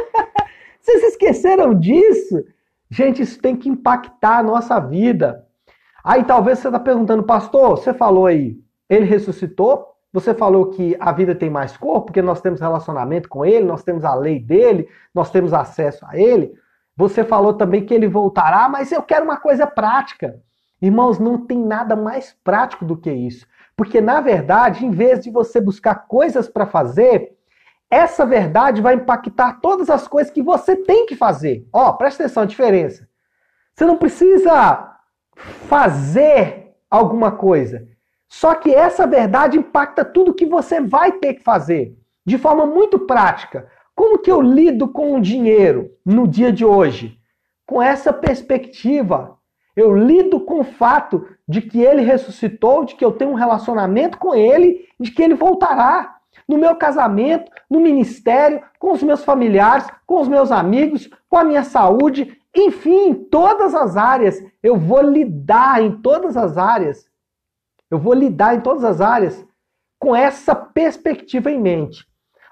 vocês 0.82 1.04
esqueceram 1.04 1.74
disso? 1.74 2.44
Gente, 2.92 3.22
isso 3.22 3.40
tem 3.40 3.56
que 3.56 3.70
impactar 3.70 4.40
a 4.40 4.44
nossa 4.44 4.78
vida. 4.82 5.48
Aí 6.04 6.26
talvez 6.26 6.60
você 6.60 6.68
está 6.68 6.80
perguntando, 6.82 7.24
pastor, 7.24 7.78
você 7.78 7.94
falou 7.94 8.26
aí, 8.26 8.60
ele 8.90 9.06
ressuscitou? 9.06 9.88
Você 10.12 10.34
falou 10.34 10.72
que 10.72 10.98
a 11.00 11.14
vida 11.14 11.34
tem 11.34 11.50
mais 11.50 11.78
cor, 11.78 12.02
porque 12.02 12.22
nós 12.22 12.42
temos 12.42 12.60
relacionamento 12.60 13.30
com 13.30 13.46
ele, 13.46 13.64
nós 13.64 13.84
temos 13.84 14.04
a 14.04 14.14
lei 14.14 14.38
dele, 14.38 14.90
nós 15.16 15.32
temos 15.32 15.54
acesso 15.54 16.06
a 16.06 16.20
ele. 16.20 16.54
Você 16.98 17.24
falou 17.24 17.54
também 17.54 17.86
que 17.86 17.94
ele 17.94 18.08
voltará, 18.08 18.68
mas 18.68 18.92
eu 18.92 19.04
quero 19.04 19.24
uma 19.24 19.38
coisa 19.38 19.68
prática. 19.68 20.42
Irmãos, 20.82 21.20
não 21.20 21.46
tem 21.46 21.60
nada 21.60 21.96
mais 21.96 22.36
prático 22.44 22.84
do 22.84 22.98
que 22.98 23.12
isso. 23.12 23.46
Porque, 23.76 24.02
na 24.02 24.20
verdade, 24.20 24.84
em 24.84 24.90
vez 24.90 25.20
de 25.20 25.30
você 25.30 25.62
buscar 25.62 26.08
coisas 26.08 26.50
para 26.50 26.66
fazer, 26.66 27.38
essa 27.90 28.26
verdade 28.26 28.82
vai 28.82 28.96
impactar 28.96 29.60
todas 29.62 29.92
as 29.92 30.08
coisas 30.08 30.34
que 30.34 30.42
você 30.42 30.76
tem 30.76 31.06
que 31.06 31.16
fazer. 31.16 31.68
Ó, 31.72 31.90
oh, 31.90 31.94
presta 31.94 32.24
atenção 32.24 32.44
a 32.44 32.48
diferença. 32.48 33.08
Você 33.76 33.86
não 33.86 33.98
precisa 33.98 34.96
fazer 35.68 36.74
alguma 36.90 37.32
coisa. 37.32 37.88
Só 38.28 38.56
que 38.56 38.74
essa 38.74 39.06
verdade 39.06 39.58
impacta 39.58 40.04
tudo 40.04 40.34
que 40.34 40.48
você 40.48 40.82
vai 40.82 41.12
ter 41.14 41.36
que 41.36 41.44
fazer, 41.44 41.96
de 42.26 42.40
forma 42.40 42.66
muito 42.66 43.00
prática. 43.00 43.70
Como 43.98 44.20
que 44.20 44.32
eu 44.32 44.40
lido 44.40 44.88
com 44.88 45.16
o 45.16 45.22
dinheiro 45.22 45.92
no 46.06 46.28
dia 46.28 46.54
de 46.54 46.64
hoje? 46.64 47.20
Com 47.66 47.82
essa 47.82 48.14
perspectiva. 48.14 49.38
Eu 49.76 49.94
lido 49.94 50.40
com 50.40 50.60
o 50.60 50.64
fato 50.64 51.28
de 51.48 51.62
que 51.62 51.82
ele 51.82 52.02
ressuscitou, 52.02 52.86
de 52.86 52.96
que 52.96 53.04
eu 53.04 53.12
tenho 53.12 53.32
um 53.32 53.36
relacionamento 53.36 54.18
com 54.18 54.34
ele, 54.34 54.88
de 55.00 55.12
que 55.12 55.22
ele 55.22 55.34
voltará. 55.34 56.16
No 56.48 56.58
meu 56.58 56.76
casamento, 56.76 57.52
no 57.70 57.80
ministério, 57.80 58.62
com 58.80 58.92
os 58.92 59.02
meus 59.02 59.24
familiares, 59.24 59.88
com 60.06 60.22
os 60.22 60.28
meus 60.28 60.52
amigos, 60.52 61.10
com 61.28 61.38
a 61.38 61.44
minha 61.44 61.64
saúde, 61.64 62.38
enfim, 62.56 63.10
em 63.10 63.14
todas 63.16 63.76
as 63.76 63.98
áreas. 63.98 64.42
Eu 64.62 64.78
vou 64.78 65.02
lidar 65.02 65.84
em 65.84 66.00
todas 66.02 66.38
as 66.38 66.58
áreas 66.58 67.10
eu 67.90 67.98
vou 67.98 68.14
lidar 68.14 68.56
em 68.56 68.62
todas 68.62 68.84
as 68.84 69.00
áreas 69.00 69.46
com 70.00 70.16
essa 70.16 70.54
perspectiva 70.56 71.50
em 71.50 71.60
mente. 71.60 72.06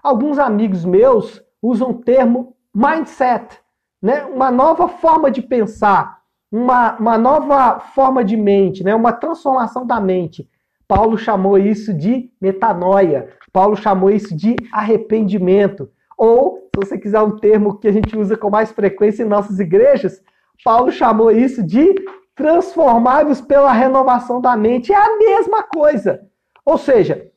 Alguns 0.05 0.37
amigos 0.37 0.85
meus 0.85 1.41
usam 1.59 1.89
o 1.89 1.93
termo 1.95 2.55
mindset, 2.71 3.57
né? 3.99 4.23
uma 4.25 4.51
nova 4.51 4.87
forma 4.87 5.31
de 5.31 5.41
pensar, 5.41 6.19
uma, 6.51 6.95
uma 6.97 7.17
nova 7.17 7.79
forma 7.79 8.23
de 8.23 8.37
mente, 8.37 8.83
né? 8.83 8.93
uma 8.93 9.11
transformação 9.11 9.83
da 9.83 9.99
mente. 9.99 10.47
Paulo 10.87 11.17
chamou 11.17 11.57
isso 11.57 11.91
de 11.91 12.29
metanoia, 12.39 13.29
Paulo 13.51 13.75
chamou 13.75 14.11
isso 14.11 14.35
de 14.35 14.55
arrependimento. 14.71 15.89
Ou, 16.15 16.69
se 16.75 16.85
você 16.85 16.99
quiser 16.99 17.21
um 17.21 17.37
termo 17.37 17.79
que 17.79 17.87
a 17.87 17.91
gente 17.91 18.15
usa 18.15 18.37
com 18.37 18.51
mais 18.51 18.71
frequência 18.71 19.23
em 19.23 19.27
nossas 19.27 19.59
igrejas, 19.59 20.21
Paulo 20.63 20.91
chamou 20.91 21.31
isso 21.31 21.65
de 21.65 21.95
transformáveis 22.35 23.41
pela 23.41 23.71
renovação 23.71 24.39
da 24.39 24.55
mente. 24.55 24.93
É 24.93 24.97
a 24.97 25.17
mesma 25.17 25.63
coisa. 25.63 26.21
Ou 26.63 26.77
seja, 26.77 27.31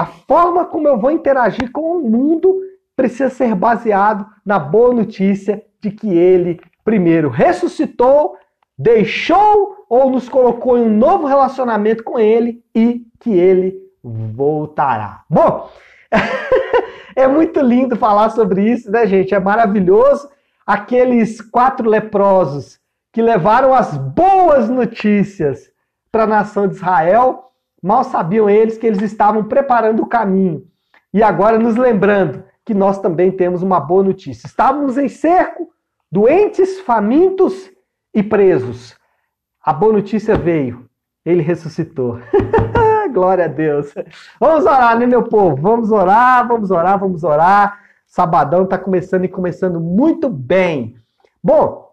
a 0.00 0.06
forma 0.06 0.64
como 0.64 0.88
eu 0.88 0.98
vou 0.98 1.10
interagir 1.10 1.70
com 1.70 1.98
o 1.98 2.00
mundo 2.00 2.58
precisa 2.96 3.28
ser 3.28 3.54
baseado 3.54 4.26
na 4.46 4.58
boa 4.58 4.94
notícia 4.94 5.62
de 5.78 5.90
que 5.90 6.08
ele, 6.08 6.58
primeiro, 6.82 7.28
ressuscitou, 7.28 8.34
deixou 8.78 9.84
ou 9.90 10.08
nos 10.08 10.26
colocou 10.26 10.78
em 10.78 10.84
um 10.84 10.96
novo 10.96 11.26
relacionamento 11.26 12.02
com 12.02 12.18
ele 12.18 12.64
e 12.74 13.02
que 13.18 13.30
ele 13.30 13.76
voltará. 14.02 15.22
Bom, 15.28 15.68
é 17.14 17.26
muito 17.26 17.60
lindo 17.60 17.94
falar 17.94 18.30
sobre 18.30 18.72
isso, 18.72 18.90
né, 18.90 19.06
gente? 19.06 19.34
É 19.34 19.38
maravilhoso. 19.38 20.30
Aqueles 20.66 21.42
quatro 21.42 21.86
leprosos 21.86 22.80
que 23.12 23.20
levaram 23.20 23.74
as 23.74 23.98
boas 23.98 24.70
notícias 24.70 25.70
para 26.10 26.22
a 26.22 26.26
nação 26.26 26.66
de 26.66 26.76
Israel, 26.76 27.49
mal 27.82 28.04
sabiam 28.04 28.48
eles 28.48 28.78
que 28.78 28.86
eles 28.86 29.02
estavam 29.02 29.44
preparando 29.44 30.02
o 30.02 30.06
caminho. 30.06 30.66
E 31.12 31.22
agora 31.22 31.58
nos 31.58 31.76
lembrando 31.76 32.44
que 32.64 32.74
nós 32.74 33.00
também 33.00 33.32
temos 33.32 33.62
uma 33.62 33.80
boa 33.80 34.02
notícia. 34.02 34.46
Estávamos 34.46 34.96
em 34.96 35.08
cerco, 35.08 35.68
doentes, 36.10 36.80
famintos 36.80 37.70
e 38.14 38.22
presos. 38.22 38.96
A 39.64 39.72
boa 39.72 39.92
notícia 39.92 40.36
veio. 40.36 40.88
Ele 41.24 41.42
ressuscitou. 41.42 42.18
Glória 43.12 43.46
a 43.46 43.48
Deus. 43.48 43.92
Vamos 44.38 44.64
orar, 44.64 44.98
né, 44.98 45.06
meu 45.06 45.24
povo? 45.24 45.56
Vamos 45.56 45.90
orar, 45.90 46.46
vamos 46.46 46.70
orar, 46.70 46.98
vamos 46.98 47.24
orar. 47.24 47.80
Sabadão 48.06 48.64
está 48.64 48.78
começando 48.78 49.24
e 49.24 49.28
começando 49.28 49.80
muito 49.80 50.28
bem. 50.28 50.96
Bom, 51.42 51.90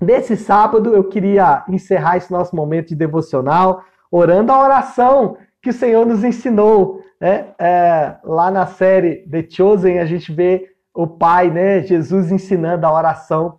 Nesse 0.00 0.36
sábado 0.36 0.92
eu 0.92 1.04
queria 1.04 1.64
encerrar 1.68 2.16
esse 2.16 2.30
nosso 2.30 2.54
momento 2.54 2.88
de 2.88 2.96
devocional 2.96 3.84
orando 4.16 4.52
a 4.52 4.62
oração 4.62 5.36
que 5.60 5.70
o 5.70 5.72
Senhor 5.72 6.06
nos 6.06 6.22
ensinou. 6.22 7.02
Né? 7.20 7.48
É, 7.58 8.16
lá 8.22 8.48
na 8.48 8.64
série 8.64 9.26
The 9.28 9.44
Chosen 9.50 9.98
a 9.98 10.06
gente 10.06 10.32
vê 10.32 10.70
o 10.94 11.04
Pai, 11.04 11.50
né, 11.50 11.82
Jesus 11.82 12.30
ensinando 12.30 12.86
a 12.86 12.92
oração 12.92 13.58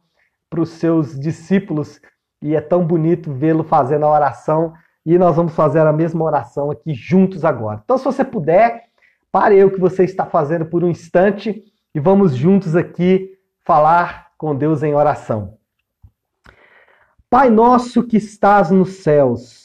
para 0.49 0.62
os 0.62 0.70
seus 0.70 1.20
discípulos 1.20 1.99
e 2.41 2.56
é 2.56 2.62
tão 2.62 2.86
bonito 2.86 3.34
vê-lo 3.34 3.66
fazendo 3.66 4.06
a 4.06 4.12
oração 4.12 4.74
e 5.06 5.18
nós 5.18 5.36
vamos 5.36 5.53
fazer 5.53 5.82
a 5.82 5.91
mesma 5.91 6.24
oração 6.24 6.72
aqui 6.72 6.93
juntos 6.93 7.43
agora. 7.43 7.82
Então, 7.84 7.97
se 7.97 8.06
você 8.06 8.24
puder, 8.24 8.86
pare 9.30 9.62
o 9.62 9.70
que 9.70 9.80
você 9.80 10.06
está 10.06 10.26
fazendo 10.26 10.66
por 10.66 10.86
um 10.86 10.89
instante 10.89 11.62
e 11.93 11.99
vamos 11.99 12.34
juntos 12.34 12.78
aqui 12.78 13.38
falar 13.66 14.32
com 14.38 14.56
Deus 14.56 14.84
em 14.84 14.95
oração. 14.95 15.58
Pai 17.30 17.49
nosso 17.49 18.03
que 18.03 18.16
estás 18.16 18.72
nos 18.72 19.03
céus, 19.03 19.64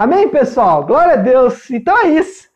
Amém, 0.00 0.28
pessoal? 0.28 0.86
Glória 0.86 1.14
a 1.14 1.16
Deus. 1.16 1.68
Então 1.72 1.98
é 1.98 2.06
isso. 2.06 2.48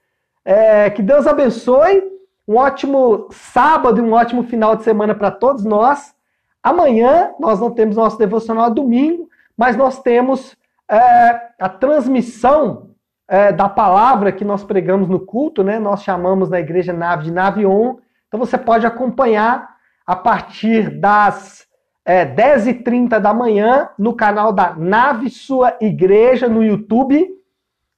É, 0.45 0.89
que 0.91 1.03
Deus 1.03 1.27
abençoe. 1.27 2.01
Um 2.47 2.55
ótimo 2.55 3.27
sábado 3.33 3.99
e 3.99 4.01
um 4.01 4.13
ótimo 4.13 4.45
final 4.45 4.77
de 4.77 4.85
semana 4.85 5.13
para 5.13 5.29
todos 5.29 5.65
nós. 5.65 6.15
Amanhã 6.63 7.33
nós 7.41 7.59
não 7.59 7.73
temos 7.73 7.97
nosso 7.97 8.17
devocional 8.17 8.71
domingo, 8.71 9.29
mas 9.57 9.77
nós 9.77 10.01
temos 10.01 10.57
é, 10.89 11.41
a 11.59 11.69
transmissão 11.69 12.91
é, 13.27 13.51
da 13.51 13.69
palavra 13.69 14.31
que 14.31 14.45
nós 14.45 14.63
pregamos 14.63 15.09
no 15.09 15.19
culto, 15.19 15.65
né? 15.65 15.81
Nós 15.81 16.05
chamamos 16.05 16.49
na 16.49 16.61
igreja 16.61 16.93
nave 16.93 17.25
de 17.25 17.33
nave 17.33 17.67
on. 17.67 17.97
Então 18.29 18.39
você 18.39 18.57
pode 18.57 18.87
acompanhar 18.87 19.69
a 20.07 20.15
partir 20.15 20.91
das 21.01 21.67
é, 22.05 22.27
10h30 22.27 23.19
da 23.21 23.33
manhã, 23.33 23.91
no 23.99 24.15
canal 24.15 24.53
da 24.53 24.75
Nave 24.75 25.31
Sua 25.31 25.77
Igreja 25.81 26.49
no 26.49 26.63
YouTube. 26.63 27.29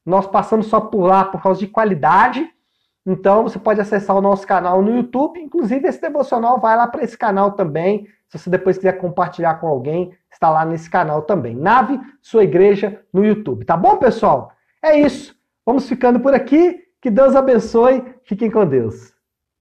Nós 0.04 0.26
passamos 0.26 0.66
só 0.66 0.80
por 0.80 1.06
lá 1.06 1.24
por 1.24 1.42
causa 1.42 1.60
de 1.60 1.66
qualidade. 1.66 2.48
Então 3.06 3.42
você 3.42 3.58
pode 3.58 3.80
acessar 3.80 4.16
o 4.16 4.20
nosso 4.20 4.46
canal 4.46 4.82
no 4.82 4.96
YouTube. 4.96 5.40
Inclusive, 5.40 5.86
esse 5.86 6.00
devocional 6.00 6.60
vai 6.60 6.76
lá 6.76 6.86
para 6.86 7.02
esse 7.02 7.16
canal 7.16 7.52
também. 7.52 8.06
Se 8.28 8.38
você 8.38 8.50
depois 8.50 8.76
quiser 8.76 8.98
compartilhar 8.98 9.54
com 9.54 9.66
alguém, 9.68 10.12
está 10.30 10.50
lá 10.50 10.64
nesse 10.64 10.90
canal 10.90 11.22
também. 11.22 11.54
Nave 11.54 12.00
Sua 12.20 12.44
Igreja 12.44 13.00
no 13.12 13.24
YouTube. 13.24 13.64
Tá 13.64 13.76
bom, 13.76 13.96
pessoal? 13.96 14.52
É 14.82 14.98
isso. 14.98 15.34
Vamos 15.64 15.88
ficando 15.88 16.20
por 16.20 16.34
aqui. 16.34 16.82
Que 17.00 17.10
Deus 17.10 17.36
abençoe. 17.36 18.02
Fiquem 18.24 18.50
com 18.50 18.66
Deus. 18.66 19.13